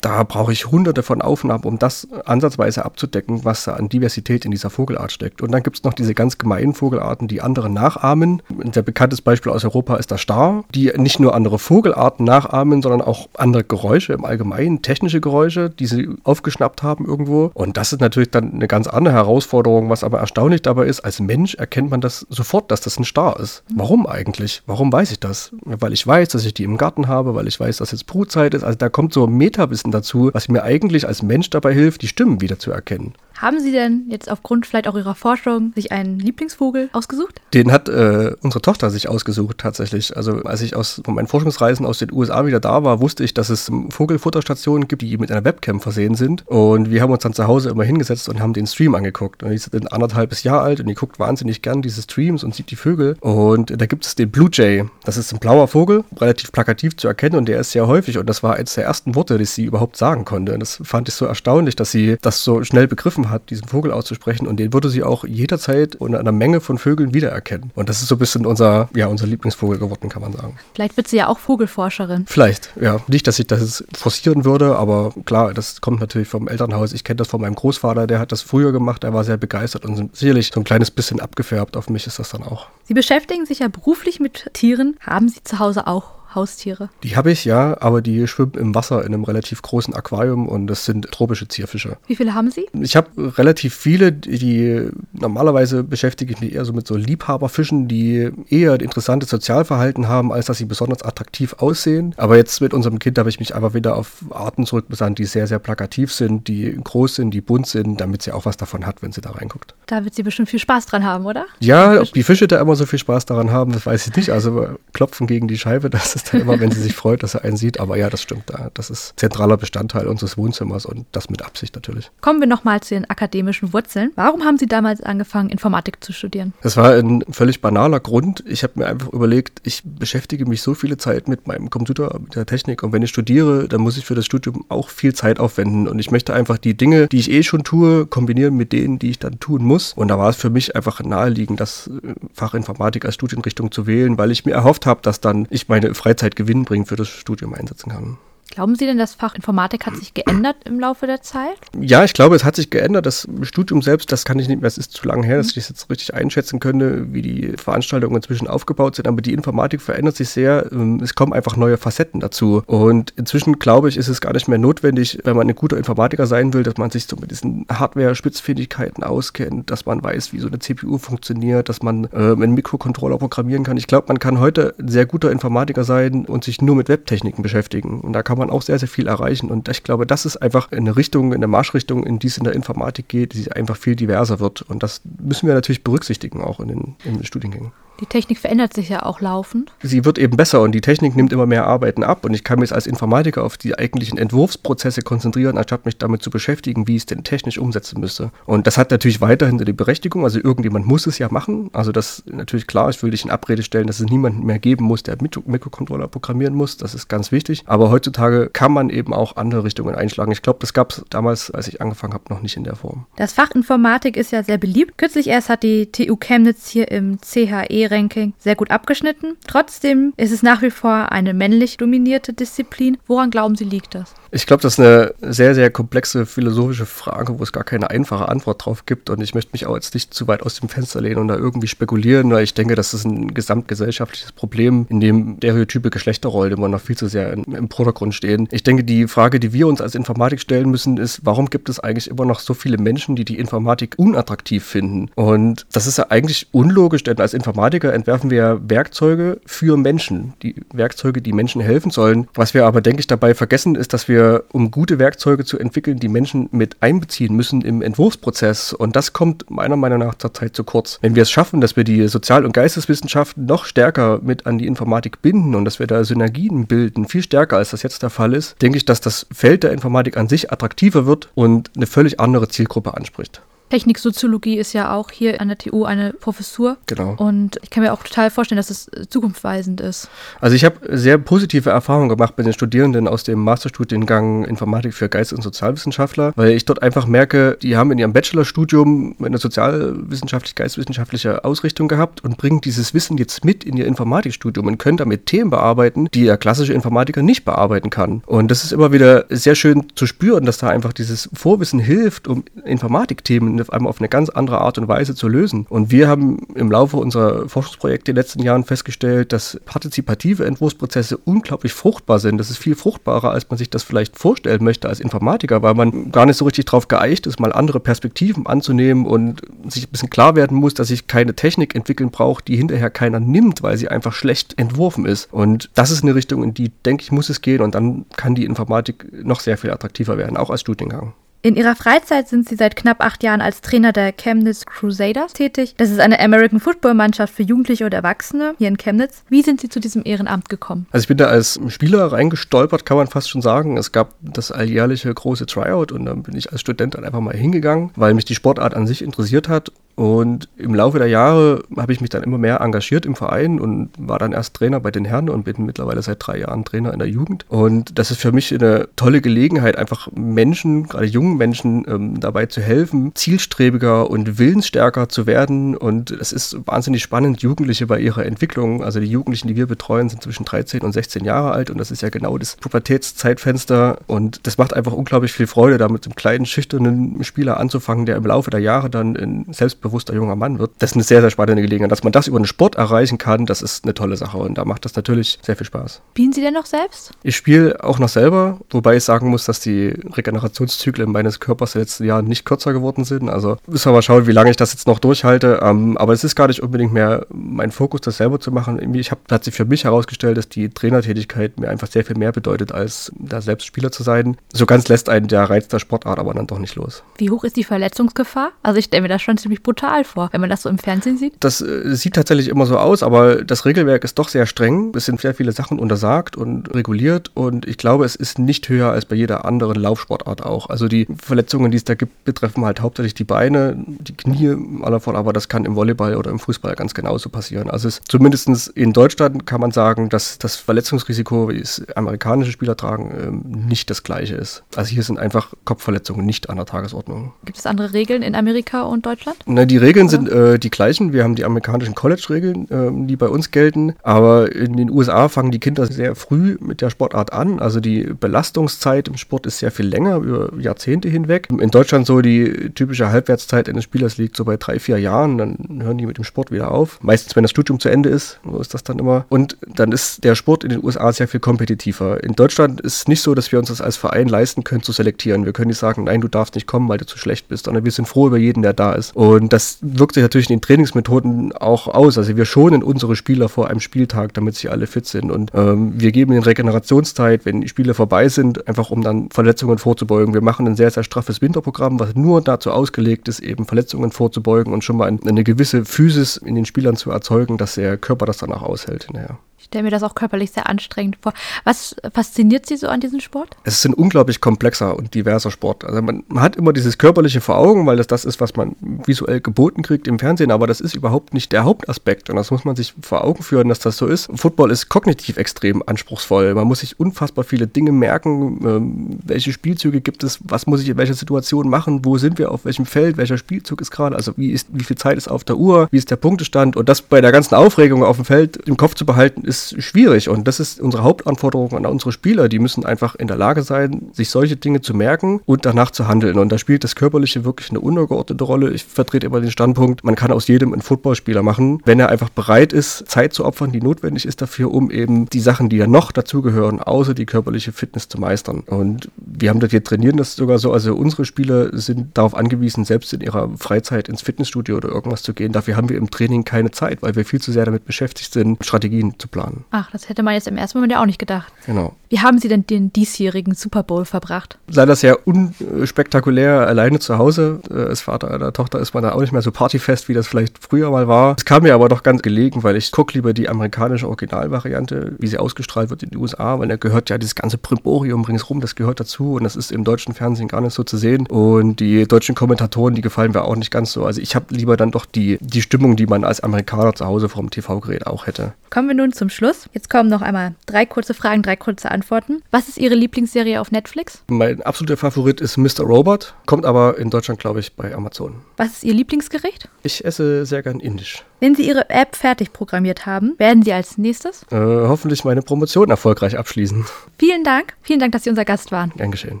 da 0.00 0.22
brauche 0.22 0.52
ich 0.52 0.70
hunderte 0.70 1.02
von 1.02 1.22
Aufnahmen, 1.22 1.64
um 1.64 1.78
das 1.78 2.08
ansatzweise 2.24 2.84
abzudecken, 2.84 3.44
was 3.44 3.64
da 3.64 3.74
an 3.74 3.88
Diversität 3.88 4.44
in 4.44 4.50
dieser 4.50 4.70
Vogelart 4.70 5.12
steckt. 5.12 5.42
Und 5.42 5.50
dann 5.50 5.62
gibt 5.62 5.78
es 5.78 5.84
noch 5.84 5.94
diese 5.94 6.14
ganz 6.14 6.38
gemeinen 6.38 6.74
Vogelarten, 6.74 7.26
die 7.26 7.40
andere 7.40 7.68
nachahmen. 7.68 8.42
Ein 8.62 8.72
sehr 8.72 8.82
bekanntes 8.82 9.20
Beispiel 9.22 9.50
aus 9.50 9.64
Europa 9.64 9.96
ist 9.96 10.10
der 10.10 10.18
Star, 10.18 10.64
die 10.74 10.92
nicht 10.96 11.18
nur 11.18 11.34
andere 11.34 11.58
Vogelarten 11.58 12.24
nachahmen, 12.24 12.82
sondern 12.82 13.02
auch 13.02 13.28
andere 13.34 13.64
Geräusche 13.64 14.12
im 14.12 14.24
Allgemeinen, 14.24 14.82
technische 14.82 15.20
Geräusche, 15.20 15.70
die 15.70 15.86
sie 15.86 16.08
aufgeschnappt 16.22 16.82
haben 16.82 17.04
irgendwo. 17.04 17.50
Und 17.54 17.76
das 17.76 17.92
ist 17.92 18.00
natürlich 18.00 18.30
dann 18.30 18.52
eine 18.52 18.68
ganz 18.68 18.86
andere 18.86 19.14
Herausforderung, 19.14 19.90
was 19.90 20.04
aber 20.04 20.20
erstaunlich 20.20 20.62
dabei 20.62 20.86
ist, 20.86 21.00
als 21.00 21.18
Mensch 21.20 21.54
erkennt 21.54 21.90
man 21.90 22.00
das 22.00 22.26
sofort, 22.30 22.70
dass 22.70 22.80
das 22.80 22.98
ein 22.98 23.04
Star 23.04 23.38
ist. 23.40 23.64
Warum 23.74 24.06
eigentlich? 24.06 24.62
Warum 24.66 24.92
weiß 24.92 25.10
ich 25.10 25.20
das? 25.20 25.52
Weil 25.64 25.92
ich 25.92 26.06
weiß, 26.06 26.28
dass 26.28 26.44
ich 26.44 26.54
die 26.54 26.64
im 26.64 26.76
Garten 26.76 27.08
habe, 27.08 27.34
weil 27.34 27.48
ich 27.48 27.58
weiß, 27.58 27.78
dass 27.78 27.90
jetzt 27.90 28.06
Brutzeit 28.06 28.54
ist. 28.54 28.62
Also 28.62 28.78
da 28.78 28.88
kommt 28.88 29.12
so 29.12 29.26
Metawissen 29.26 29.87
Wissen 29.87 29.87
dazu, 29.90 30.30
was 30.32 30.48
mir 30.48 30.62
eigentlich 30.62 31.06
als 31.06 31.22
Mensch 31.22 31.50
dabei 31.50 31.72
hilft, 31.72 32.02
die 32.02 32.08
Stimmen 32.08 32.40
wieder 32.40 32.58
zu 32.58 32.70
erkennen. 32.70 33.14
Haben 33.40 33.60
Sie 33.60 33.70
denn 33.70 34.06
jetzt 34.08 34.28
aufgrund 34.28 34.66
vielleicht 34.66 34.88
auch 34.88 34.96
Ihrer 34.96 35.14
Forschung 35.14 35.72
sich 35.76 35.92
einen 35.92 36.18
Lieblingsvogel 36.18 36.90
ausgesucht? 36.92 37.40
Den 37.54 37.70
hat 37.70 37.88
äh, 37.88 38.32
unsere 38.42 38.60
Tochter 38.60 38.90
sich 38.90 39.08
ausgesucht 39.08 39.58
tatsächlich. 39.58 40.16
Also 40.16 40.42
als 40.42 40.60
ich 40.60 40.74
aus, 40.74 41.00
von 41.04 41.14
meinen 41.14 41.28
Forschungsreisen 41.28 41.86
aus 41.86 41.98
den 41.98 42.12
USA 42.12 42.46
wieder 42.46 42.58
da 42.58 42.82
war, 42.82 43.00
wusste 43.00 43.22
ich, 43.22 43.34
dass 43.34 43.48
es 43.48 43.70
Vogelfutterstationen 43.90 44.88
gibt, 44.88 45.02
die 45.02 45.16
mit 45.18 45.30
einer 45.30 45.44
Webcam 45.44 45.80
versehen 45.80 46.16
sind. 46.16 46.46
Und 46.48 46.90
wir 46.90 47.00
haben 47.00 47.12
uns 47.12 47.22
dann 47.22 47.32
zu 47.32 47.46
Hause 47.46 47.70
immer 47.70 47.84
hingesetzt 47.84 48.28
und 48.28 48.40
haben 48.40 48.54
den 48.54 48.66
Stream 48.66 48.96
angeguckt. 48.96 49.44
Und 49.44 49.50
die 49.50 49.54
ist 49.54 49.72
anderthalbes 49.92 50.42
Jahr 50.42 50.62
alt 50.62 50.80
und 50.80 50.86
die 50.86 50.94
guckt 50.94 51.20
wahnsinnig 51.20 51.62
gern 51.62 51.80
diese 51.80 52.02
Streams 52.02 52.42
und 52.42 52.56
sieht 52.56 52.72
die 52.72 52.76
Vögel. 52.76 53.16
Und 53.20 53.80
da 53.80 53.86
gibt 53.86 54.04
es 54.04 54.16
den 54.16 54.32
Blue 54.32 54.50
Jay. 54.52 54.84
Das 55.04 55.16
ist 55.16 55.32
ein 55.32 55.38
blauer 55.38 55.68
Vogel, 55.68 56.02
relativ 56.16 56.50
plakativ 56.50 56.96
zu 56.96 57.06
erkennen 57.06 57.36
und 57.36 57.46
der 57.46 57.60
ist 57.60 57.70
sehr 57.70 57.86
häufig. 57.86 58.18
Und 58.18 58.28
das 58.28 58.42
war 58.42 58.56
eines 58.56 58.74
der 58.74 58.84
ersten 58.84 59.14
Worte, 59.14 59.38
die 59.38 59.44
sie 59.44 59.64
überhaupt 59.64 59.96
sagen 59.96 60.24
konnte. 60.24 60.54
Und 60.54 60.60
das 60.60 60.80
fand 60.82 61.08
ich 61.08 61.14
so 61.14 61.24
erstaunlich, 61.24 61.76
dass 61.76 61.92
sie 61.92 62.16
das 62.20 62.42
so 62.42 62.64
schnell 62.64 62.88
begriffen 62.88 63.27
hat, 63.30 63.50
diesen 63.50 63.68
Vogel 63.68 63.92
auszusprechen. 63.92 64.46
Und 64.46 64.58
den 64.58 64.72
würde 64.72 64.88
sie 64.88 65.02
auch 65.02 65.24
jederzeit 65.24 65.96
unter 65.96 66.18
einer 66.18 66.32
Menge 66.32 66.60
von 66.60 66.78
Vögeln 66.78 67.14
wiedererkennen. 67.14 67.70
Und 67.74 67.88
das 67.88 68.02
ist 68.02 68.08
so 68.08 68.16
ein 68.16 68.18
bisschen 68.18 68.46
unser, 68.46 68.88
ja, 68.94 69.06
unser 69.06 69.26
Lieblingsvogel 69.26 69.78
geworden, 69.78 70.08
kann 70.08 70.22
man 70.22 70.32
sagen. 70.32 70.56
Vielleicht 70.74 70.96
wird 70.96 71.08
sie 71.08 71.16
ja 71.16 71.28
auch 71.28 71.38
Vogelforscherin. 71.38 72.24
Vielleicht, 72.26 72.70
ja. 72.80 73.00
Nicht, 73.08 73.26
dass 73.26 73.38
ich 73.38 73.46
das 73.46 73.84
forcieren 73.94 74.44
würde, 74.44 74.76
aber 74.76 75.12
klar, 75.24 75.54
das 75.54 75.80
kommt 75.80 76.00
natürlich 76.00 76.28
vom 76.28 76.48
Elternhaus. 76.48 76.92
Ich 76.92 77.04
kenne 77.04 77.16
das 77.16 77.28
von 77.28 77.40
meinem 77.40 77.54
Großvater, 77.54 78.06
der 78.06 78.18
hat 78.18 78.32
das 78.32 78.42
früher 78.42 78.72
gemacht, 78.72 79.04
er 79.04 79.14
war 79.14 79.24
sehr 79.24 79.36
begeistert 79.36 79.84
und 79.84 80.16
sicherlich 80.16 80.50
so 80.52 80.60
ein 80.60 80.64
kleines 80.64 80.90
bisschen 80.90 81.20
abgefärbt. 81.20 81.76
Auf 81.76 81.88
mich 81.88 82.06
ist 82.06 82.18
das 82.18 82.30
dann 82.30 82.42
auch. 82.42 82.66
Sie 82.84 82.94
beschäftigen 82.94 83.46
sich 83.46 83.60
ja 83.60 83.68
beruflich 83.68 84.20
mit 84.20 84.50
Tieren. 84.52 84.96
Haben 85.00 85.28
Sie 85.28 85.42
zu 85.42 85.58
Hause 85.58 85.86
auch 85.86 86.17
Haustiere? 86.38 86.88
Die 87.02 87.16
habe 87.16 87.32
ich, 87.32 87.44
ja, 87.44 87.76
aber 87.80 88.00
die 88.00 88.26
schwimmen 88.28 88.54
im 88.54 88.74
Wasser 88.74 89.00
in 89.04 89.12
einem 89.12 89.24
relativ 89.24 89.60
großen 89.62 89.92
Aquarium 89.92 90.48
und 90.48 90.68
das 90.68 90.84
sind 90.84 91.10
tropische 91.10 91.48
Zierfische. 91.48 91.96
Wie 92.06 92.14
viele 92.14 92.34
haben 92.34 92.50
Sie? 92.50 92.66
Ich 92.80 92.96
habe 92.96 93.08
relativ 93.36 93.74
viele, 93.74 94.12
die 94.12 94.88
normalerweise 95.12 95.82
beschäftige 95.82 96.32
ich 96.32 96.40
mich 96.40 96.54
eher 96.54 96.64
so 96.64 96.72
mit 96.72 96.86
so 96.86 96.94
Liebhaberfischen, 96.94 97.88
die 97.88 98.30
eher 98.48 98.74
ein 98.74 98.80
interessantes 98.80 99.30
Sozialverhalten 99.30 100.06
haben, 100.06 100.32
als 100.32 100.46
dass 100.46 100.58
sie 100.58 100.64
besonders 100.64 101.02
attraktiv 101.02 101.54
aussehen. 101.54 102.14
Aber 102.16 102.36
jetzt 102.36 102.60
mit 102.60 102.72
unserem 102.72 103.00
Kind 103.00 103.18
habe 103.18 103.28
ich 103.28 103.40
mich 103.40 103.54
einfach 103.54 103.74
wieder 103.74 103.96
auf 103.96 104.24
Arten 104.30 104.64
zurückbesandt, 104.64 105.18
die 105.18 105.24
sehr, 105.24 105.48
sehr 105.48 105.58
plakativ 105.58 106.12
sind, 106.12 106.46
die 106.46 106.78
groß 106.82 107.16
sind, 107.16 107.32
die 107.32 107.40
bunt 107.40 107.66
sind, 107.66 108.00
damit 108.00 108.22
sie 108.22 108.32
auch 108.32 108.46
was 108.46 108.56
davon 108.56 108.86
hat, 108.86 109.02
wenn 109.02 109.10
sie 109.10 109.20
da 109.20 109.30
reinguckt. 109.30 109.74
Da 109.86 110.04
wird 110.04 110.14
sie 110.14 110.22
bestimmt 110.22 110.48
viel 110.48 110.60
Spaß 110.60 110.86
dran 110.86 111.04
haben, 111.04 111.26
oder? 111.26 111.46
Ja, 111.58 112.00
ob 112.00 112.12
die 112.12 112.22
Fische 112.22 112.46
da 112.46 112.60
immer 112.60 112.76
so 112.76 112.86
viel 112.86 112.98
Spaß 112.98 113.26
daran 113.26 113.50
haben, 113.50 113.72
das 113.72 113.86
weiß 113.86 114.06
ich 114.06 114.16
nicht. 114.16 114.30
Also 114.30 114.78
klopfen 114.92 115.26
gegen 115.26 115.48
die 115.48 115.58
Scheibe, 115.58 115.90
das 115.98 116.14
ist 116.14 116.27
dann 116.30 116.40
immer, 116.40 116.60
wenn 116.60 116.70
sie 116.70 116.80
sich 116.80 116.94
freut, 116.94 117.22
dass 117.22 117.34
er 117.34 117.44
einen 117.44 117.56
sieht. 117.56 117.80
Aber 117.80 117.96
ja, 117.96 118.10
das 118.10 118.22
stimmt. 118.22 118.44
Das 118.74 118.90
ist 118.90 119.14
zentraler 119.16 119.56
Bestandteil 119.56 120.06
unseres 120.06 120.36
Wohnzimmers 120.36 120.86
und 120.86 121.06
das 121.12 121.30
mit 121.30 121.42
Absicht 121.42 121.74
natürlich. 121.74 122.10
Kommen 122.20 122.40
wir 122.40 122.46
nochmal 122.46 122.80
zu 122.80 122.94
den 122.94 123.08
akademischen 123.08 123.72
Wurzeln. 123.72 124.12
Warum 124.14 124.42
haben 124.42 124.58
Sie 124.58 124.66
damals 124.66 125.02
angefangen, 125.02 125.50
Informatik 125.50 126.02
zu 126.02 126.12
studieren? 126.12 126.54
Das 126.62 126.76
war 126.76 126.92
ein 126.94 127.24
völlig 127.30 127.60
banaler 127.60 128.00
Grund. 128.00 128.44
Ich 128.46 128.62
habe 128.62 128.74
mir 128.76 128.86
einfach 128.86 129.08
überlegt, 129.12 129.60
ich 129.64 129.82
beschäftige 129.84 130.46
mich 130.46 130.62
so 130.62 130.74
viele 130.74 130.96
Zeit 130.96 131.28
mit 131.28 131.46
meinem 131.46 131.70
Computer, 131.70 132.18
mit 132.20 132.34
der 132.34 132.46
Technik 132.46 132.82
und 132.82 132.92
wenn 132.92 133.02
ich 133.02 133.10
studiere, 133.10 133.68
dann 133.68 133.80
muss 133.80 133.96
ich 133.96 134.04
für 134.04 134.14
das 134.14 134.26
Studium 134.26 134.64
auch 134.68 134.88
viel 134.88 135.14
Zeit 135.14 135.40
aufwenden 135.40 135.88
und 135.88 135.98
ich 135.98 136.10
möchte 136.10 136.34
einfach 136.34 136.58
die 136.58 136.76
Dinge, 136.76 137.08
die 137.08 137.18
ich 137.18 137.30
eh 137.30 137.42
schon 137.42 137.64
tue, 137.64 138.06
kombinieren 138.06 138.56
mit 138.56 138.72
denen, 138.72 138.98
die 138.98 139.10
ich 139.10 139.18
dann 139.18 139.40
tun 139.40 139.64
muss. 139.64 139.92
Und 139.94 140.08
da 140.08 140.18
war 140.18 140.28
es 140.28 140.36
für 140.36 140.50
mich 140.50 140.76
einfach 140.76 141.02
naheliegend, 141.02 141.60
das 141.60 141.88
äh, 141.88 142.14
Fach 142.32 142.54
Informatik 142.54 143.04
als 143.04 143.14
Studienrichtung 143.14 143.72
zu 143.72 143.86
wählen, 143.86 144.18
weil 144.18 144.30
ich 144.30 144.44
mir 144.44 144.52
erhofft 144.52 144.86
habe, 144.86 145.00
dass 145.02 145.20
dann 145.20 145.46
ich 145.50 145.68
meine 145.68 145.88
Freizeit 146.08 146.36
gewinnbringend 146.36 146.88
für 146.88 146.96
das 146.96 147.08
Studium 147.08 147.52
einsetzen 147.52 147.92
kann. 147.92 148.16
Glauben 148.50 148.74
Sie 148.74 148.86
denn, 148.86 148.98
das 148.98 149.14
Fach 149.14 149.34
Informatik 149.34 149.86
hat 149.86 149.96
sich 149.96 150.14
geändert 150.14 150.56
im 150.64 150.80
Laufe 150.80 151.06
der 151.06 151.20
Zeit? 151.22 151.56
Ja, 151.78 152.04
ich 152.04 152.12
glaube, 152.14 152.34
es 152.34 152.44
hat 152.44 152.56
sich 152.56 152.70
geändert. 152.70 153.06
Das 153.06 153.28
Studium 153.42 153.82
selbst, 153.82 154.10
das 154.10 154.24
kann 154.24 154.38
ich 154.38 154.48
nicht 154.48 154.60
mehr, 154.60 154.68
es 154.68 154.78
ist 154.78 154.92
zu 154.92 155.06
lange 155.06 155.26
her, 155.26 155.36
dass 155.36 155.48
ich 155.48 155.54
das 155.54 155.68
jetzt 155.68 155.90
richtig 155.90 156.14
einschätzen 156.14 156.58
könnte, 156.58 157.12
wie 157.12 157.22
die 157.22 157.52
Veranstaltungen 157.56 158.16
inzwischen 158.16 158.48
aufgebaut 158.48 158.96
sind. 158.96 159.06
Aber 159.06 159.20
die 159.20 159.32
Informatik 159.32 159.82
verändert 159.82 160.16
sich 160.16 160.30
sehr. 160.30 160.70
Ähm, 160.72 161.00
es 161.02 161.14
kommen 161.14 161.32
einfach 161.32 161.56
neue 161.56 161.76
Facetten 161.76 162.20
dazu. 162.20 162.62
Und 162.66 163.12
inzwischen, 163.16 163.58
glaube 163.58 163.90
ich, 163.90 163.96
ist 163.96 164.08
es 164.08 164.20
gar 164.20 164.32
nicht 164.32 164.48
mehr 164.48 164.58
notwendig, 164.58 165.18
wenn 165.24 165.36
man 165.36 165.48
ein 165.48 165.54
guter 165.54 165.76
Informatiker 165.76 166.26
sein 166.26 166.54
will, 166.54 166.62
dass 166.62 166.78
man 166.78 166.90
sich 166.90 167.06
so 167.06 167.16
mit 167.16 167.30
diesen 167.30 167.66
Hardware-Spitzfindigkeiten 167.70 169.04
auskennt, 169.04 169.70
dass 169.70 169.84
man 169.84 170.02
weiß, 170.02 170.32
wie 170.32 170.38
so 170.38 170.48
eine 170.48 170.58
CPU 170.58 170.98
funktioniert, 170.98 171.68
dass 171.68 171.82
man 171.82 172.04
äh, 172.12 172.32
einen 172.32 172.54
Mikrocontroller 172.54 173.18
programmieren 173.18 173.64
kann. 173.64 173.76
Ich 173.76 173.86
glaube, 173.86 174.06
man 174.08 174.18
kann 174.18 174.40
heute 174.40 174.74
ein 174.78 174.88
sehr 174.88 175.06
guter 175.06 175.30
Informatiker 175.30 175.84
sein 175.84 176.24
und 176.24 176.44
sich 176.44 176.62
nur 176.62 176.76
mit 176.76 176.88
Webtechniken 176.88 177.42
beschäftigen. 177.42 178.00
Und 178.00 178.14
da 178.14 178.22
kann 178.22 178.37
man 178.38 178.50
auch 178.50 178.62
sehr, 178.62 178.78
sehr 178.78 178.88
viel 178.88 179.06
erreichen. 179.06 179.50
Und 179.50 179.68
ich 179.68 179.82
glaube, 179.82 180.06
das 180.06 180.26
ist 180.26 180.36
einfach 180.36 180.72
eine 180.72 180.96
Richtung, 180.96 181.34
eine 181.34 181.46
Marschrichtung, 181.46 182.04
in 182.04 182.18
die 182.18 182.28
es 182.28 182.38
in 182.38 182.44
der 182.44 182.54
Informatik 182.54 183.08
geht, 183.08 183.34
die 183.34 183.50
einfach 183.52 183.76
viel 183.76 183.96
diverser 183.96 184.40
wird. 184.40 184.62
Und 184.62 184.82
das 184.82 185.02
müssen 185.20 185.46
wir 185.46 185.54
natürlich 185.54 185.84
berücksichtigen, 185.84 186.42
auch 186.42 186.60
in 186.60 186.68
den, 186.68 186.96
in 187.04 187.14
den 187.14 187.24
Studiengängen. 187.24 187.72
Die 188.00 188.06
Technik 188.06 188.38
verändert 188.38 188.74
sich 188.74 188.88
ja 188.88 189.02
auch 189.02 189.20
laufend. 189.20 189.72
Sie 189.82 190.04
wird 190.04 190.18
eben 190.18 190.36
besser 190.36 190.62
und 190.62 190.72
die 190.72 190.80
Technik 190.80 191.16
nimmt 191.16 191.32
immer 191.32 191.46
mehr 191.46 191.66
Arbeiten 191.66 192.04
ab 192.04 192.24
und 192.24 192.32
ich 192.32 192.44
kann 192.44 192.60
mich 192.60 192.72
als 192.72 192.86
Informatiker 192.86 193.42
auf 193.42 193.56
die 193.56 193.76
eigentlichen 193.76 194.18
Entwurfsprozesse 194.18 195.02
konzentrieren, 195.02 195.58
anstatt 195.58 195.84
mich 195.84 195.98
damit 195.98 196.22
zu 196.22 196.30
beschäftigen, 196.30 196.86
wie 196.86 196.94
ich 196.94 197.02
es 197.02 197.06
denn 197.06 197.24
technisch 197.24 197.58
umsetzen 197.58 198.00
müsste. 198.00 198.30
Und 198.46 198.68
das 198.68 198.78
hat 198.78 198.92
natürlich 198.92 199.20
weiterhin 199.20 199.58
die 199.58 199.72
Berechtigung, 199.72 200.22
also 200.22 200.38
irgendjemand 200.38 200.86
muss 200.86 201.06
es 201.08 201.18
ja 201.18 201.28
machen. 201.30 201.70
Also 201.72 201.90
das 201.90 202.20
ist 202.20 202.32
natürlich 202.32 202.68
klar, 202.68 202.88
ich 202.90 203.02
will 203.02 203.10
dich 203.10 203.24
in 203.24 203.30
Abrede 203.30 203.64
stellen, 203.64 203.88
dass 203.88 203.98
es 203.98 204.06
niemanden 204.06 204.46
mehr 204.46 204.60
geben 204.60 204.84
muss, 204.84 205.02
der 205.02 205.16
Mikrocontroller 205.20 206.06
programmieren 206.06 206.54
muss. 206.54 206.76
Das 206.76 206.94
ist 206.94 207.08
ganz 207.08 207.32
wichtig. 207.32 207.64
Aber 207.66 207.90
heutzutage 207.90 208.48
kann 208.52 208.72
man 208.72 208.90
eben 208.90 209.12
auch 209.12 209.36
andere 209.36 209.64
Richtungen 209.64 209.96
einschlagen. 209.96 210.30
Ich 210.30 210.42
glaube, 210.42 210.60
das 210.60 210.72
gab 210.72 210.92
es 210.92 211.04
damals, 211.10 211.50
als 211.50 211.66
ich 211.66 211.80
angefangen 211.80 212.14
habe, 212.14 212.24
noch 212.30 212.42
nicht 212.42 212.56
in 212.56 212.64
der 212.64 212.76
Form. 212.76 213.06
Das 213.16 213.32
Fach 213.32 213.50
Informatik 213.50 214.16
ist 214.16 214.30
ja 214.30 214.44
sehr 214.44 214.58
beliebt. 214.58 214.98
Kürzlich 214.98 215.26
erst 215.26 215.48
hat 215.48 215.64
die 215.64 215.90
TU 215.90 216.16
Chemnitz 216.16 216.68
hier 216.68 216.90
im 216.90 217.18
CHE 217.20 217.87
ranking 217.90 218.34
sehr 218.38 218.56
gut 218.56 218.70
abgeschnitten. 218.70 219.36
Trotzdem 219.46 220.12
ist 220.16 220.32
es 220.32 220.42
nach 220.42 220.62
wie 220.62 220.70
vor 220.70 221.12
eine 221.12 221.34
männlich 221.34 221.76
dominierte 221.76 222.32
Disziplin. 222.32 222.98
Woran 223.06 223.30
glauben 223.30 223.56
Sie, 223.56 223.64
liegt 223.64 223.94
das? 223.94 224.14
Ich 224.30 224.46
glaube, 224.46 224.62
das 224.62 224.74
ist 224.74 224.80
eine 224.80 225.14
sehr, 225.22 225.54
sehr 225.54 225.70
komplexe 225.70 226.26
philosophische 226.26 226.86
Frage, 226.86 227.38
wo 227.38 227.42
es 227.42 227.52
gar 227.52 227.64
keine 227.64 227.90
einfache 227.90 228.28
Antwort 228.28 228.64
drauf 228.64 228.84
gibt. 228.84 229.10
Und 229.10 229.22
ich 229.22 229.34
möchte 229.34 229.50
mich 229.52 229.66
auch 229.66 229.74
jetzt 229.74 229.94
nicht 229.94 230.12
zu 230.12 230.28
weit 230.28 230.42
aus 230.42 230.60
dem 230.60 230.68
Fenster 230.68 231.00
lehnen 231.00 231.18
und 231.18 231.28
da 231.28 231.36
irgendwie 231.36 231.68
spekulieren, 231.68 232.30
weil 232.30 232.44
ich 232.44 232.54
denke, 232.54 232.74
das 232.74 232.92
ist 232.92 233.04
ein 233.04 233.32
gesamtgesellschaftliches 233.32 234.32
Problem, 234.32 234.86
in 234.90 235.00
dem 235.00 235.36
Stereotype 235.38 235.90
Geschlechterrollen 235.90 236.52
immer 236.52 236.68
noch 236.68 236.80
viel 236.80 236.96
zu 236.96 237.08
sehr 237.08 237.32
im, 237.32 237.44
im 237.54 237.70
Vordergrund 237.70 238.14
stehen. 238.14 238.48
Ich 238.50 238.62
denke, 238.62 238.84
die 238.84 239.08
Frage, 239.08 239.40
die 239.40 239.52
wir 239.52 239.66
uns 239.66 239.80
als 239.80 239.94
Informatik 239.94 240.40
stellen 240.40 240.70
müssen, 240.70 240.98
ist, 240.98 241.20
warum 241.24 241.48
gibt 241.48 241.68
es 241.68 241.80
eigentlich 241.80 242.08
immer 242.08 242.26
noch 242.26 242.40
so 242.40 242.52
viele 242.52 242.76
Menschen, 242.76 243.16
die 243.16 243.24
die 243.24 243.38
Informatik 243.38 243.94
unattraktiv 243.96 244.64
finden? 244.64 245.10
Und 245.14 245.66
das 245.72 245.86
ist 245.86 245.98
ja 245.98 246.06
eigentlich 246.10 246.48
unlogisch, 246.52 247.02
denn 247.02 247.18
als 247.18 247.32
Informatiker 247.32 247.94
entwerfen 247.94 248.30
wir 248.30 248.60
Werkzeuge 248.68 249.40
für 249.46 249.76
Menschen, 249.76 250.34
die 250.42 250.56
Werkzeuge, 250.72 251.22
die 251.22 251.32
Menschen 251.32 251.62
helfen 251.62 251.90
sollen. 251.90 252.28
Was 252.34 252.52
wir 252.52 252.66
aber, 252.66 252.80
denke 252.80 253.00
ich, 253.00 253.06
dabei 253.06 253.34
vergessen, 253.34 253.74
ist, 253.74 253.92
dass 253.92 254.08
wir 254.08 254.17
wir, 254.18 254.44
um 254.52 254.70
gute 254.70 254.98
Werkzeuge 254.98 255.44
zu 255.44 255.58
entwickeln, 255.58 255.98
die 255.98 256.08
Menschen 256.08 256.48
mit 256.52 256.76
einbeziehen 256.80 257.34
müssen 257.34 257.62
im 257.62 257.82
Entwurfsprozess. 257.82 258.72
Und 258.72 258.96
das 258.96 259.12
kommt 259.12 259.50
meiner 259.50 259.76
Meinung 259.76 260.00
nach 260.00 260.16
zurzeit 260.16 260.54
zu 260.54 260.64
kurz. 260.64 260.98
Wenn 261.00 261.14
wir 261.14 261.22
es 261.22 261.30
schaffen, 261.30 261.60
dass 261.60 261.76
wir 261.76 261.84
die 261.84 262.06
Sozial- 262.08 262.44
und 262.44 262.52
Geisteswissenschaften 262.52 263.46
noch 263.46 263.64
stärker 263.64 264.20
mit 264.22 264.46
an 264.46 264.58
die 264.58 264.66
Informatik 264.66 265.22
binden 265.22 265.54
und 265.54 265.64
dass 265.64 265.78
wir 265.78 265.86
da 265.86 266.04
Synergien 266.04 266.66
bilden, 266.66 267.06
viel 267.06 267.22
stärker 267.22 267.56
als 267.56 267.70
das 267.70 267.82
jetzt 267.82 268.02
der 268.02 268.10
Fall 268.10 268.34
ist, 268.34 268.60
denke 268.60 268.76
ich, 268.78 268.84
dass 268.84 269.00
das 269.00 269.26
Feld 269.32 269.62
der 269.62 269.72
Informatik 269.72 270.16
an 270.16 270.28
sich 270.28 270.52
attraktiver 270.52 271.06
wird 271.06 271.30
und 271.34 271.70
eine 271.76 271.86
völlig 271.86 272.20
andere 272.20 272.48
Zielgruppe 272.48 272.94
anspricht. 272.94 273.42
Techniksoziologie 273.70 274.58
ist 274.58 274.72
ja 274.72 274.94
auch 274.94 275.10
hier 275.10 275.40
an 275.40 275.48
der 275.48 275.58
TU 275.58 275.84
eine 275.84 276.12
Professur. 276.12 276.76
Genau. 276.86 277.14
Und 277.16 277.58
ich 277.62 277.70
kann 277.70 277.82
mir 277.82 277.92
auch 277.92 278.02
total 278.02 278.30
vorstellen, 278.30 278.56
dass 278.56 278.70
es 278.70 278.90
zukunftsweisend 279.08 279.80
ist. 279.80 280.08
Also 280.40 280.56
ich 280.56 280.64
habe 280.64 280.96
sehr 280.96 281.18
positive 281.18 281.70
Erfahrungen 281.70 282.08
gemacht 282.08 282.34
mit 282.36 282.46
den 282.46 282.52
Studierenden 282.52 283.08
aus 283.08 283.24
dem 283.24 283.40
Masterstudiengang 283.40 284.44
Informatik 284.44 284.94
für 284.94 285.08
Geist- 285.08 285.32
und 285.32 285.42
Sozialwissenschaftler, 285.42 286.32
weil 286.36 286.52
ich 286.52 286.64
dort 286.64 286.82
einfach 286.82 287.06
merke, 287.06 287.58
die 287.62 287.76
haben 287.76 287.90
in 287.90 287.98
ihrem 287.98 288.12
Bachelorstudium 288.12 289.16
eine 289.22 289.38
sozialwissenschaftlich-geistwissenschaftliche 289.38 291.44
Ausrichtung 291.44 291.88
gehabt 291.88 292.24
und 292.24 292.38
bringen 292.38 292.60
dieses 292.60 292.94
Wissen 292.94 293.18
jetzt 293.18 293.44
mit 293.44 293.64
in 293.64 293.76
ihr 293.76 293.86
Informatikstudium 293.86 294.66
und 294.66 294.78
können 294.78 294.96
damit 294.96 295.26
Themen 295.26 295.50
bearbeiten, 295.50 296.08
die 296.14 296.24
der 296.24 296.38
klassische 296.38 296.72
Informatiker 296.72 297.22
nicht 297.22 297.44
bearbeiten 297.44 297.90
kann. 297.90 298.22
Und 298.26 298.50
das 298.50 298.64
ist 298.64 298.72
immer 298.72 298.92
wieder 298.92 299.26
sehr 299.28 299.54
schön 299.54 299.86
zu 299.94 300.06
spüren, 300.06 300.46
dass 300.46 300.58
da 300.58 300.68
einfach 300.68 300.92
dieses 300.92 301.28
Vorwissen 301.34 301.78
hilft, 301.78 302.28
um 302.28 302.44
Informatikthemen 302.64 303.57
auf 303.60 303.72
einmal 303.72 303.90
auf 303.90 304.00
eine 304.00 304.08
ganz 304.08 304.28
andere 304.28 304.60
Art 304.60 304.78
und 304.78 304.88
Weise 304.88 305.14
zu 305.14 305.28
lösen. 305.28 305.66
Und 305.68 305.90
wir 305.90 306.08
haben 306.08 306.38
im 306.54 306.70
Laufe 306.70 306.96
unserer 306.96 307.48
Forschungsprojekte 307.48 308.10
in 308.10 308.14
den 308.14 308.20
letzten 308.20 308.42
Jahren 308.42 308.64
festgestellt, 308.64 309.32
dass 309.32 309.60
partizipative 309.64 310.44
Entwurfsprozesse 310.44 311.16
unglaublich 311.18 311.72
fruchtbar 311.72 312.18
sind. 312.18 312.38
Das 312.38 312.50
ist 312.50 312.58
viel 312.58 312.74
fruchtbarer, 312.74 313.30
als 313.30 313.48
man 313.48 313.58
sich 313.58 313.70
das 313.70 313.82
vielleicht 313.82 314.18
vorstellen 314.18 314.62
möchte 314.64 314.88
als 314.88 315.00
Informatiker, 315.00 315.62
weil 315.62 315.74
man 315.74 316.12
gar 316.12 316.26
nicht 316.26 316.36
so 316.36 316.44
richtig 316.44 316.66
darauf 316.66 316.88
geeicht 316.88 317.26
ist, 317.26 317.40
mal 317.40 317.52
andere 317.52 317.80
Perspektiven 317.80 318.46
anzunehmen 318.46 319.06
und 319.06 319.42
sich 319.68 319.86
ein 319.86 319.90
bisschen 319.90 320.10
klar 320.10 320.36
werden 320.36 320.56
muss, 320.56 320.74
dass 320.74 320.90
ich 320.90 321.06
keine 321.06 321.34
Technik 321.34 321.74
entwickeln 321.74 322.10
brauche, 322.10 322.42
die 322.42 322.56
hinterher 322.56 322.90
keiner 322.90 323.20
nimmt, 323.20 323.62
weil 323.62 323.76
sie 323.76 323.88
einfach 323.88 324.12
schlecht 324.12 324.58
entworfen 324.58 325.06
ist. 325.06 325.32
Und 325.32 325.70
das 325.74 325.90
ist 325.90 326.02
eine 326.02 326.14
Richtung, 326.14 326.42
in 326.42 326.54
die, 326.54 326.70
denke 326.84 327.02
ich, 327.02 327.12
muss 327.12 327.28
es 327.28 327.40
gehen 327.40 327.62
und 327.62 327.74
dann 327.74 328.06
kann 328.16 328.34
die 328.34 328.44
Informatik 328.44 329.06
noch 329.24 329.40
sehr 329.40 329.58
viel 329.58 329.70
attraktiver 329.70 330.18
werden, 330.18 330.36
auch 330.36 330.50
als 330.50 330.60
Studiengang. 330.60 331.12
In 331.40 331.54
ihrer 331.54 331.76
Freizeit 331.76 332.28
sind 332.28 332.48
sie 332.48 332.56
seit 332.56 332.74
knapp 332.74 333.00
acht 333.00 333.22
Jahren 333.22 333.40
als 333.40 333.60
Trainer 333.60 333.92
der 333.92 334.12
Chemnitz 334.12 334.66
Crusaders 334.66 335.34
tätig. 335.34 335.74
Das 335.76 335.88
ist 335.88 336.00
eine 336.00 336.18
American 336.18 336.58
Football 336.58 336.94
Mannschaft 336.94 337.32
für 337.32 337.44
Jugendliche 337.44 337.84
und 337.84 337.94
Erwachsene 337.94 338.56
hier 338.58 338.66
in 338.66 338.76
Chemnitz. 338.76 339.22
Wie 339.28 339.42
sind 339.42 339.60
Sie 339.60 339.68
zu 339.68 339.78
diesem 339.78 340.02
Ehrenamt 340.04 340.48
gekommen? 340.48 340.86
Also 340.90 341.04
ich 341.04 341.08
bin 341.08 341.16
da 341.16 341.26
als 341.26 341.60
Spieler 341.68 342.10
reingestolpert, 342.10 342.84
kann 342.84 342.96
man 342.96 343.06
fast 343.06 343.30
schon 343.30 343.40
sagen. 343.40 343.76
Es 343.76 343.92
gab 343.92 344.14
das 344.20 344.50
alljährliche 344.50 345.14
große 345.14 345.46
Tryout 345.46 345.92
und 345.92 346.06
dann 346.06 346.24
bin 346.24 346.36
ich 346.36 346.50
als 346.50 346.60
Student 346.60 346.96
dann 346.96 347.04
einfach 347.04 347.20
mal 347.20 347.36
hingegangen, 347.36 347.90
weil 347.94 348.14
mich 348.14 348.24
die 348.24 348.34
Sportart 348.34 348.74
an 348.74 348.88
sich 348.88 349.00
interessiert 349.02 349.48
hat 349.48 349.70
und 349.98 350.48
im 350.56 350.76
Laufe 350.76 351.00
der 351.00 351.08
Jahre 351.08 351.64
habe 351.76 351.92
ich 351.92 352.00
mich 352.00 352.08
dann 352.08 352.22
immer 352.22 352.38
mehr 352.38 352.60
engagiert 352.60 353.04
im 353.04 353.16
Verein 353.16 353.58
und 353.58 353.90
war 353.98 354.20
dann 354.20 354.30
erst 354.30 354.54
Trainer 354.54 354.78
bei 354.78 354.92
den 354.92 355.04
Herren 355.04 355.28
und 355.28 355.42
bin 355.42 355.66
mittlerweile 355.66 356.00
seit 356.02 356.24
drei 356.24 356.38
Jahren 356.38 356.64
Trainer 356.64 356.92
in 356.92 357.00
der 357.00 357.08
Jugend. 357.08 357.44
Und 357.48 357.98
das 357.98 358.12
ist 358.12 358.20
für 358.20 358.30
mich 358.30 358.54
eine 358.54 358.88
tolle 358.94 359.20
Gelegenheit, 359.20 359.76
einfach 359.76 360.08
Menschen, 360.14 360.86
gerade 360.86 361.06
jungen 361.06 361.36
Menschen, 361.36 361.84
ähm, 361.88 362.20
dabei 362.20 362.46
zu 362.46 362.60
helfen, 362.60 363.10
zielstrebiger 363.16 364.08
und 364.08 364.38
willensstärker 364.38 365.08
zu 365.08 365.26
werden. 365.26 365.76
Und 365.76 366.12
es 366.12 366.30
ist 366.30 366.56
wahnsinnig 366.64 367.02
spannend, 367.02 367.42
Jugendliche 367.42 367.88
bei 367.88 367.98
ihrer 367.98 368.24
Entwicklung, 368.24 368.84
also 368.84 369.00
die 369.00 369.06
Jugendlichen, 369.06 369.48
die 369.48 369.56
wir 369.56 369.66
betreuen, 369.66 370.08
sind 370.10 370.22
zwischen 370.22 370.44
13 370.44 370.82
und 370.82 370.92
16 370.92 371.24
Jahre 371.24 371.50
alt 371.50 371.70
und 371.70 371.78
das 371.78 371.90
ist 371.90 372.02
ja 372.02 372.08
genau 372.08 372.38
das 372.38 372.54
Pubertätszeitfenster. 372.54 373.98
Und 374.06 374.46
das 374.46 374.58
macht 374.58 374.74
einfach 374.74 374.92
unglaublich 374.92 375.32
viel 375.32 375.48
Freude, 375.48 375.76
da 375.76 375.88
mit 375.88 376.06
einem 376.06 376.14
kleinen, 376.14 376.46
schüchternen 376.46 377.24
Spieler 377.24 377.58
anzufangen, 377.58 378.06
der 378.06 378.14
im 378.14 378.26
Laufe 378.26 378.50
der 378.50 378.60
Jahre 378.60 378.90
dann 378.90 379.16
in 379.16 379.52
Selbstbewusstsein 379.52 379.87
selbstbewusster 379.88 380.14
junger 380.14 380.36
Mann 380.36 380.58
wird. 380.58 380.70
Das 380.78 380.90
ist 380.90 380.96
eine 380.96 381.04
sehr, 381.04 381.20
sehr 381.20 381.30
spannende 381.30 381.62
Gelegenheit. 381.62 381.90
Dass 381.90 382.04
man 382.04 382.12
das 382.12 382.26
über 382.26 382.38
den 382.38 382.46
Sport 382.46 382.76
erreichen 382.76 383.18
kann, 383.18 383.46
das 383.46 383.62
ist 383.62 383.84
eine 383.84 383.94
tolle 383.94 384.16
Sache 384.16 384.38
und 384.38 384.58
da 384.58 384.64
macht 384.64 384.84
das 384.84 384.94
natürlich 384.94 385.38
sehr 385.42 385.56
viel 385.56 385.66
Spaß. 385.66 386.00
Spielen 386.12 386.32
Sie 386.32 386.40
denn 386.40 386.54
noch 386.54 386.66
selbst? 386.66 387.12
Ich 387.22 387.36
spiele 387.36 387.82
auch 387.82 387.98
noch 387.98 388.08
selber, 388.08 388.58
wobei 388.70 388.96
ich 388.96 389.04
sagen 389.04 389.28
muss, 389.28 389.44
dass 389.44 389.60
die 389.60 389.88
Regenerationszyklen 389.88 391.10
meines 391.10 391.40
Körpers 391.40 391.74
in 391.74 391.80
den 391.80 391.84
letzten 391.84 392.04
Jahren 392.04 392.26
nicht 392.26 392.44
kürzer 392.44 392.72
geworden 392.72 393.04
sind. 393.04 393.28
Also 393.28 393.56
müssen 393.66 393.90
wir 393.90 393.94
mal 393.94 394.02
schauen, 394.02 394.26
wie 394.26 394.32
lange 394.32 394.50
ich 394.50 394.56
das 394.56 394.72
jetzt 394.72 394.86
noch 394.86 394.98
durchhalte. 394.98 395.60
Ähm, 395.62 395.96
aber 395.96 396.12
es 396.12 396.24
ist 396.24 396.34
gar 396.34 396.48
nicht 396.48 396.62
unbedingt 396.62 396.92
mehr 396.92 397.26
mein 397.30 397.70
Fokus, 397.70 398.00
das 398.02 398.18
selber 398.18 398.40
zu 398.40 398.52
machen. 398.52 398.94
Ich 398.94 399.10
habe 399.10 399.20
hat 399.30 399.44
sich 399.44 399.54
für 399.54 399.64
mich 399.64 399.84
herausgestellt, 399.84 400.36
dass 400.36 400.48
die 400.48 400.68
Trainertätigkeit 400.68 401.58
mir 401.58 401.68
einfach 401.68 401.88
sehr 401.88 402.04
viel 402.04 402.16
mehr 402.16 402.32
bedeutet, 402.32 402.72
als 402.72 403.12
da 403.18 403.40
selbst 403.40 403.66
Spieler 403.66 403.92
zu 403.92 404.02
sein. 404.02 404.36
So 404.52 404.66
ganz 404.66 404.88
lässt 404.88 405.08
einen 405.08 405.28
der 405.28 405.44
Reiz 405.44 405.68
der 405.68 405.78
Sportart 405.78 406.18
aber 406.18 406.34
dann 406.34 406.46
doch 406.46 406.58
nicht 406.58 406.76
los. 406.76 407.02
Wie 407.18 407.30
hoch 407.30 407.44
ist 407.44 407.56
die 407.56 407.64
Verletzungsgefahr? 407.64 408.52
Also 408.62 408.78
ich 408.78 408.86
stelle 408.86 409.02
mir 409.02 409.08
das 409.08 409.22
schon 409.22 409.38
ziemlich 409.38 409.62
brutal 409.62 409.77
brutal 409.78 410.04
vor, 410.04 410.28
wenn 410.32 410.40
man 410.40 410.50
das 410.50 410.62
so 410.62 410.68
im 410.68 410.78
Fernsehen 410.78 411.18
sieht. 411.18 411.34
Das 411.40 411.60
äh, 411.60 411.94
sieht 411.94 412.14
tatsächlich 412.14 412.48
immer 412.48 412.66
so 412.66 412.78
aus, 412.78 413.02
aber 413.02 413.44
das 413.44 413.64
Regelwerk 413.64 414.04
ist 414.04 414.18
doch 414.18 414.28
sehr 414.28 414.46
streng. 414.46 414.92
Es 414.96 415.04
sind 415.04 415.20
sehr 415.20 415.34
viele 415.34 415.52
Sachen 415.52 415.78
untersagt 415.78 416.36
und 416.36 416.74
reguliert 416.74 417.30
und 417.34 417.66
ich 417.66 417.78
glaube, 417.78 418.04
es 418.04 418.16
ist 418.16 418.38
nicht 418.38 418.68
höher 418.68 418.90
als 418.90 419.04
bei 419.04 419.16
jeder 419.16 419.44
anderen 419.44 419.80
Laufsportart 419.80 420.42
auch. 420.44 420.68
Also 420.68 420.88
die 420.88 421.06
Verletzungen, 421.22 421.70
die 421.70 421.76
es 421.76 421.84
da 421.84 421.94
gibt, 421.94 422.24
betreffen 422.24 422.64
halt 422.64 422.80
hauptsächlich 422.80 423.14
die 423.14 423.24
Beine, 423.24 423.76
die 423.86 424.16
Knie 424.16 424.56
aller 424.82 425.00
Fall, 425.00 425.16
aber 425.16 425.32
das 425.32 425.48
kann 425.48 425.64
im 425.64 425.76
Volleyball 425.76 426.16
oder 426.16 426.30
im 426.30 426.38
Fußball 426.38 426.74
ganz 426.74 426.94
genauso 426.94 427.28
passieren. 427.28 427.70
Also 427.70 427.88
es, 427.88 428.00
zumindest 428.08 428.48
in 428.68 428.92
Deutschland 428.92 429.46
kann 429.46 429.60
man 429.60 429.70
sagen, 429.70 430.08
dass 430.08 430.38
das 430.38 430.56
Verletzungsrisiko, 430.56 431.48
wie 431.48 431.60
es 431.60 431.84
amerikanische 431.94 432.52
Spieler 432.52 432.76
tragen, 432.76 433.12
ähm, 433.16 433.66
nicht 433.68 433.90
das 433.90 434.02
gleiche 434.02 434.34
ist. 434.34 434.62
Also 434.74 434.90
hier 434.90 435.02
sind 435.02 435.18
einfach 435.18 435.52
Kopfverletzungen 435.64 436.24
nicht 436.24 436.50
an 436.50 436.56
der 436.56 436.66
Tagesordnung. 436.66 437.32
Gibt 437.44 437.58
es 437.58 437.66
andere 437.66 437.92
Regeln 437.92 438.22
in 438.22 438.34
Amerika 438.34 438.82
und 438.82 439.06
Deutschland? 439.06 439.36
Na, 439.58 439.64
die 439.64 439.76
Regeln 439.76 440.06
oder? 440.06 440.16
sind 440.16 440.28
äh, 440.28 440.56
die 440.56 440.70
gleichen. 440.70 441.12
Wir 441.12 441.24
haben 441.24 441.34
die 441.34 441.44
amerikanischen 441.44 441.96
College-Regeln, 441.96 442.70
äh, 442.70 443.06
die 443.08 443.16
bei 443.16 443.26
uns 443.26 443.50
gelten. 443.50 443.94
Aber 444.04 444.54
in 444.54 444.76
den 444.76 444.88
USA 444.88 445.28
fangen 445.28 445.50
die 445.50 445.58
Kinder 445.58 445.86
sehr 445.86 446.14
früh 446.14 446.56
mit 446.60 446.80
der 446.80 446.90
Sportart 446.90 447.32
an. 447.32 447.58
Also 447.58 447.80
die 447.80 448.04
Belastungszeit 448.04 449.08
im 449.08 449.16
Sport 449.16 449.46
ist 449.46 449.58
sehr 449.58 449.72
viel 449.72 449.86
länger, 449.88 450.18
über 450.18 450.52
Jahrzehnte 450.60 451.08
hinweg. 451.08 451.48
In 451.50 451.72
Deutschland 451.72 452.06
so 452.06 452.20
die 452.20 452.70
typische 452.72 453.10
Halbwertszeit 453.10 453.68
eines 453.68 453.82
Spielers 453.82 454.16
liegt 454.16 454.36
so 454.36 454.44
bei 454.44 454.56
drei, 454.56 454.78
vier 454.78 454.98
Jahren. 454.98 455.38
Dann 455.38 455.80
hören 455.82 455.98
die 455.98 456.06
mit 456.06 456.18
dem 456.18 456.24
Sport 456.24 456.52
wieder 456.52 456.70
auf. 456.70 457.02
Meistens, 457.02 457.34
wenn 457.34 457.42
das 457.42 457.50
Studium 457.50 457.80
zu 457.80 457.88
Ende 457.88 458.10
ist, 458.10 458.38
so 458.48 458.60
ist 458.60 458.74
das 458.74 458.84
dann 458.84 459.00
immer. 459.00 459.26
Und 459.28 459.56
dann 459.66 459.90
ist 459.90 460.22
der 460.22 460.36
Sport 460.36 460.62
in 460.62 460.70
den 460.70 460.84
USA 460.84 461.12
sehr 461.12 461.26
viel 461.26 461.40
kompetitiver. 461.40 462.22
In 462.22 462.34
Deutschland 462.34 462.80
ist 462.80 462.94
es 462.94 463.08
nicht 463.08 463.22
so, 463.22 463.34
dass 463.34 463.50
wir 463.50 463.58
uns 463.58 463.70
das 463.70 463.80
als 463.80 463.96
Verein 463.96 464.28
leisten 464.28 464.62
können 464.62 464.84
zu 464.84 464.92
selektieren. 464.92 465.46
Wir 465.46 465.52
können 465.52 465.70
nicht 465.70 465.78
sagen, 465.78 466.04
nein, 466.04 466.20
du 466.20 466.28
darfst 466.28 466.54
nicht 466.54 466.68
kommen, 466.68 466.88
weil 466.88 466.98
du 466.98 467.06
zu 467.06 467.18
schlecht 467.18 467.48
bist, 467.48 467.64
sondern 467.64 467.84
wir 467.84 467.90
sind 467.90 468.06
froh 468.06 468.28
über 468.28 468.38
jeden, 468.38 468.62
der 468.62 468.72
da 468.72 468.92
ist. 468.92 469.16
Und 469.16 469.47
das 469.52 469.78
wirkt 469.82 470.14
sich 470.14 470.22
natürlich 470.22 470.50
in 470.50 470.56
den 470.56 470.62
Trainingsmethoden 470.62 471.52
auch 471.52 471.88
aus. 471.88 472.18
Also 472.18 472.36
wir 472.36 472.44
schonen 472.44 472.82
unsere 472.82 473.16
Spieler 473.16 473.48
vor 473.48 473.68
einem 473.68 473.80
Spieltag, 473.80 474.34
damit 474.34 474.56
sie 474.56 474.68
alle 474.68 474.86
fit 474.86 475.06
sind. 475.06 475.30
Und 475.30 475.52
ähm, 475.54 475.92
wir 476.00 476.12
geben 476.12 476.32
ihnen 476.32 476.42
Regenerationszeit, 476.42 477.44
wenn 477.44 477.60
die 477.60 477.68
Spiele 477.68 477.94
vorbei 477.94 478.28
sind, 478.28 478.66
einfach 478.68 478.90
um 478.90 479.02
dann 479.02 479.30
Verletzungen 479.30 479.78
vorzubeugen. 479.78 480.34
Wir 480.34 480.42
machen 480.42 480.66
ein 480.66 480.76
sehr, 480.76 480.90
sehr 480.90 481.04
straffes 481.04 481.40
Winterprogramm, 481.40 482.00
was 482.00 482.14
nur 482.14 482.40
dazu 482.42 482.70
ausgelegt 482.70 483.28
ist, 483.28 483.40
eben 483.40 483.66
Verletzungen 483.66 484.12
vorzubeugen 484.12 484.72
und 484.72 484.84
schon 484.84 484.96
mal 484.96 485.06
eine 485.08 485.44
gewisse 485.44 485.84
Physis 485.84 486.36
in 486.36 486.54
den 486.54 486.64
Spielern 486.64 486.96
zu 486.96 487.10
erzeugen, 487.10 487.58
dass 487.58 487.74
der 487.74 487.96
Körper 487.96 488.26
das 488.26 488.38
danach 488.38 488.62
aushält 488.62 489.08
hinterher 489.58 489.68
stelle 489.68 489.84
mir 489.84 489.90
das 489.90 490.02
auch 490.02 490.14
körperlich 490.14 490.50
sehr 490.50 490.68
anstrengend 490.68 491.18
vor. 491.20 491.32
Was 491.64 491.96
fasziniert 492.12 492.66
Sie 492.66 492.76
so 492.76 492.88
an 492.88 493.00
diesem 493.00 493.20
Sport? 493.20 493.56
Es 493.64 493.78
ist 493.78 493.86
ein 493.86 493.94
unglaublich 493.94 494.40
komplexer 494.40 494.96
und 494.96 495.14
diverser 495.14 495.50
Sport. 495.50 495.84
Also 495.84 496.00
man, 496.02 496.24
man, 496.28 496.42
hat 496.42 496.56
immer 496.56 496.72
dieses 496.72 496.98
körperliche 496.98 497.40
vor 497.40 497.58
Augen, 497.58 497.86
weil 497.86 497.96
das 497.96 498.06
das 498.06 498.24
ist, 498.24 498.40
was 498.40 498.56
man 498.56 498.76
visuell 498.80 499.40
geboten 499.40 499.82
kriegt 499.82 500.08
im 500.08 500.18
Fernsehen, 500.18 500.50
aber 500.50 500.66
das 500.66 500.80
ist 500.80 500.94
überhaupt 500.94 501.34
nicht 501.34 501.52
der 501.52 501.64
Hauptaspekt 501.64 502.30
und 502.30 502.36
das 502.36 502.50
muss 502.50 502.64
man 502.64 502.76
sich 502.76 502.94
vor 503.02 503.24
Augen 503.24 503.42
führen, 503.42 503.68
dass 503.68 503.78
das 503.80 503.96
so 503.96 504.06
ist. 504.06 504.30
Football 504.34 504.70
ist 504.70 504.88
kognitiv 504.88 505.36
extrem 505.36 505.82
anspruchsvoll. 505.84 506.54
Man 506.54 506.66
muss 506.66 506.80
sich 506.80 506.98
unfassbar 506.98 507.44
viele 507.44 507.66
Dinge 507.66 507.92
merken, 507.92 508.60
ähm, 508.64 509.18
welche 509.24 509.52
Spielzüge 509.52 510.00
gibt 510.00 510.24
es, 510.24 510.38
was 510.44 510.66
muss 510.66 510.82
ich 510.82 510.88
in 510.88 510.96
welcher 510.96 511.14
Situation 511.14 511.68
machen, 511.68 512.04
wo 512.04 512.18
sind 512.18 512.38
wir 512.38 512.52
auf 512.52 512.64
welchem 512.64 512.86
Feld, 512.86 513.16
welcher 513.16 513.38
Spielzug 513.38 513.80
ist 513.80 513.90
gerade, 513.90 514.16
also 514.16 514.32
wie, 514.36 514.50
ist, 514.50 514.68
wie 514.72 514.84
viel 514.84 514.96
Zeit 514.96 515.18
ist 515.18 515.28
auf 515.28 515.44
der 515.44 515.56
Uhr, 515.56 515.88
wie 515.90 515.98
ist 515.98 516.10
der 516.10 516.16
Punktestand 516.16 516.76
und 516.76 516.88
das 516.88 517.02
bei 517.02 517.20
der 517.20 517.32
ganzen 517.32 517.54
Aufregung 517.54 518.04
auf 518.04 518.16
dem 518.16 518.24
Feld 518.24 518.56
im 518.66 518.76
Kopf 518.76 518.94
zu 518.94 519.06
behalten, 519.06 519.44
ist 519.48 519.82
schwierig 519.82 520.28
und 520.28 520.46
das 520.46 520.60
ist 520.60 520.80
unsere 520.80 521.02
Hauptanforderung 521.02 521.72
an 521.72 521.86
unsere 521.86 522.12
Spieler. 522.12 522.48
Die 522.48 522.58
müssen 522.58 522.84
einfach 522.84 523.14
in 523.14 523.26
der 523.26 523.36
Lage 523.36 523.62
sein, 523.62 524.10
sich 524.12 524.30
solche 524.30 524.56
Dinge 524.56 524.80
zu 524.80 524.94
merken 524.94 525.40
und 525.46 525.64
danach 525.64 525.90
zu 525.90 526.06
handeln. 526.06 526.38
Und 526.38 526.52
da 526.52 526.58
spielt 526.58 526.84
das 526.84 526.94
Körperliche 526.94 527.44
wirklich 527.44 527.70
eine 527.70 527.80
untergeordnete 527.80 528.44
Rolle. 528.44 528.70
Ich 528.70 528.84
vertrete 528.84 529.26
immer 529.26 529.40
den 529.40 529.50
Standpunkt, 529.50 530.04
man 530.04 530.14
kann 530.14 530.30
aus 530.30 530.46
jedem 530.46 530.72
einen 530.72 530.82
Footballspieler 530.82 531.42
machen, 531.42 531.80
wenn 531.84 531.98
er 531.98 532.10
einfach 532.10 532.28
bereit 532.28 532.72
ist, 532.72 533.08
Zeit 533.08 533.32
zu 533.32 533.44
opfern, 533.44 533.72
die 533.72 533.80
notwendig 533.80 534.26
ist 534.26 534.42
dafür, 534.42 534.70
um 534.72 534.90
eben 534.90 535.26
die 535.26 535.40
Sachen, 535.40 535.68
die 535.68 535.78
ja 535.78 535.86
noch 535.86 536.12
dazugehören, 536.12 536.80
außer 536.80 537.14
die 537.14 537.26
körperliche 537.26 537.72
Fitness 537.72 538.08
zu 538.08 538.20
meistern. 538.20 538.60
Und 538.66 539.10
wir 539.16 539.48
haben 539.48 539.60
das, 539.60 539.72
wir 539.72 539.82
trainieren 539.82 540.18
das 540.18 540.36
sogar 540.36 540.58
so, 540.58 540.72
also 540.72 540.94
unsere 540.94 541.24
Spieler 541.24 541.76
sind 541.76 542.18
darauf 542.18 542.34
angewiesen, 542.34 542.84
selbst 542.84 543.12
in 543.14 543.22
ihrer 543.22 543.50
Freizeit 543.56 544.08
ins 544.08 544.20
Fitnessstudio 544.20 544.76
oder 544.76 544.90
irgendwas 544.90 545.22
zu 545.22 545.32
gehen. 545.32 545.52
Dafür 545.52 545.76
haben 545.76 545.88
wir 545.88 545.96
im 545.96 546.10
Training 546.10 546.44
keine 546.44 546.70
Zeit, 546.70 547.02
weil 547.02 547.16
wir 547.16 547.24
viel 547.24 547.40
zu 547.40 547.50
sehr 547.50 547.64
damit 547.64 547.86
beschäftigt 547.86 548.32
sind, 548.32 548.64
Strategien 548.64 549.14
zu 549.18 549.28
planen 549.28 549.37
machen. 549.38 549.64
Ach, 549.70 549.90
das 549.90 550.08
hätte 550.08 550.22
man 550.22 550.34
jetzt 550.34 550.46
im 550.48 550.56
ersten 550.56 550.78
Moment 550.78 550.92
ja 550.92 551.00
auch 551.00 551.06
nicht 551.06 551.18
gedacht. 551.18 551.52
Genau. 551.66 551.94
Wie 552.10 552.20
haben 552.20 552.38
Sie 552.38 552.48
denn 552.48 552.66
den 552.66 552.92
diesjährigen 552.92 553.54
Super 553.54 553.82
Bowl 553.82 554.04
verbracht? 554.04 554.58
Leider 554.70 554.96
sehr 554.96 555.26
unspektakulär 555.26 556.66
alleine 556.66 556.98
zu 556.98 557.18
Hause. 557.18 557.60
Äh, 557.70 557.88
als 557.88 558.00
Vater 558.00 558.30
einer 558.30 558.52
Tochter 558.52 558.78
ist 558.78 558.94
man 558.94 559.02
da 559.02 559.12
auch 559.12 559.20
nicht 559.20 559.32
mehr 559.32 559.42
so 559.42 559.52
partyfest, 559.52 560.08
wie 560.08 560.14
das 560.14 560.26
vielleicht 560.26 560.58
früher 560.58 560.90
mal 560.90 561.08
war. 561.08 561.36
Es 561.36 561.44
kam 561.44 561.62
mir 561.64 561.74
aber 561.74 561.88
doch 561.88 562.02
ganz 562.02 562.22
gelegen, 562.22 562.62
weil 562.62 562.76
ich 562.76 562.90
gucke 562.92 563.14
lieber 563.14 563.32
die 563.32 563.48
amerikanische 563.48 564.08
Originalvariante, 564.08 565.16
wie 565.18 565.26
sie 565.26 565.38
ausgestrahlt 565.38 565.90
wird 565.90 566.02
in 566.02 566.10
den 566.10 566.18
USA, 566.18 566.58
weil 566.58 566.68
da 566.68 566.76
gehört 566.76 567.10
ja 567.10 567.18
dieses 567.18 567.34
ganze 567.34 567.58
Primborium 567.58 568.24
ringsrum, 568.24 568.60
das 568.60 568.74
gehört 568.74 569.00
dazu 569.00 569.34
und 569.34 569.44
das 569.44 569.56
ist 569.56 569.70
im 569.70 569.84
deutschen 569.84 570.14
Fernsehen 570.14 570.48
gar 570.48 570.60
nicht 570.60 570.74
so 570.74 570.84
zu 570.84 570.96
sehen. 570.96 571.26
Und 571.26 571.80
die 571.80 572.06
deutschen 572.06 572.34
Kommentatoren, 572.34 572.94
die 572.94 573.02
gefallen 573.02 573.32
mir 573.32 573.42
auch 573.42 573.56
nicht 573.56 573.70
ganz 573.70 573.92
so. 573.92 574.04
Also 574.04 574.20
ich 574.20 574.34
habe 574.34 574.46
lieber 574.54 574.76
dann 574.76 574.90
doch 574.90 575.04
die, 575.04 575.38
die 575.40 575.62
Stimmung, 575.62 575.96
die 575.96 576.06
man 576.06 576.24
als 576.24 576.40
Amerikaner 576.40 576.94
zu 576.94 577.04
Hause 577.04 577.28
vom 577.28 577.50
TV-Gerät 577.50 578.06
auch 578.06 578.26
hätte. 578.26 578.54
Kommen 578.70 578.88
wir 578.88 578.94
nun 578.94 579.12
zum 579.12 579.27
Schluss. 579.30 579.48
Schluss. 579.48 579.68
Jetzt 579.72 579.90
kommen 579.90 580.08
noch 580.08 580.22
einmal 580.22 580.54
drei 580.66 580.84
kurze 580.84 581.14
Fragen, 581.14 581.42
drei 581.42 581.56
kurze 581.56 581.90
Antworten. 581.90 582.42
Was 582.50 582.68
ist 582.68 582.78
Ihre 582.78 582.94
Lieblingsserie 582.94 583.60
auf 583.60 583.70
Netflix? 583.70 584.22
Mein 584.28 584.62
absoluter 584.62 584.96
Favorit 584.96 585.40
ist 585.40 585.56
Mr. 585.56 585.84
Robot, 585.84 586.34
kommt 586.46 586.66
aber 586.66 586.98
in 586.98 587.10
Deutschland, 587.10 587.40
glaube 587.40 587.60
ich, 587.60 587.74
bei 587.74 587.94
Amazon. 587.94 588.42
Was 588.56 588.68
ist 588.68 588.84
Ihr 588.84 588.94
Lieblingsgericht? 588.94 589.68
Ich 589.82 590.04
esse 590.04 590.44
sehr 590.44 590.62
gern 590.62 590.80
indisch. 590.80 591.24
Wenn 591.40 591.54
Sie 591.54 591.66
Ihre 591.66 591.88
App 591.88 592.16
fertig 592.16 592.52
programmiert 592.52 593.06
haben, 593.06 593.34
werden 593.38 593.62
Sie 593.62 593.72
als 593.72 593.96
nächstes? 593.96 594.42
Äh, 594.50 594.56
hoffentlich 594.56 595.24
meine 595.24 595.42
Promotion 595.42 595.90
erfolgreich 595.90 596.36
abschließen. 596.36 596.84
Vielen 597.18 597.44
Dank. 597.44 597.74
Vielen 597.82 598.00
Dank, 598.00 598.12
dass 598.12 598.24
Sie 598.24 598.30
unser 598.30 598.44
Gast 598.44 598.72
waren. 598.72 598.92
Gern 598.96 599.10
geschehen. 599.10 599.40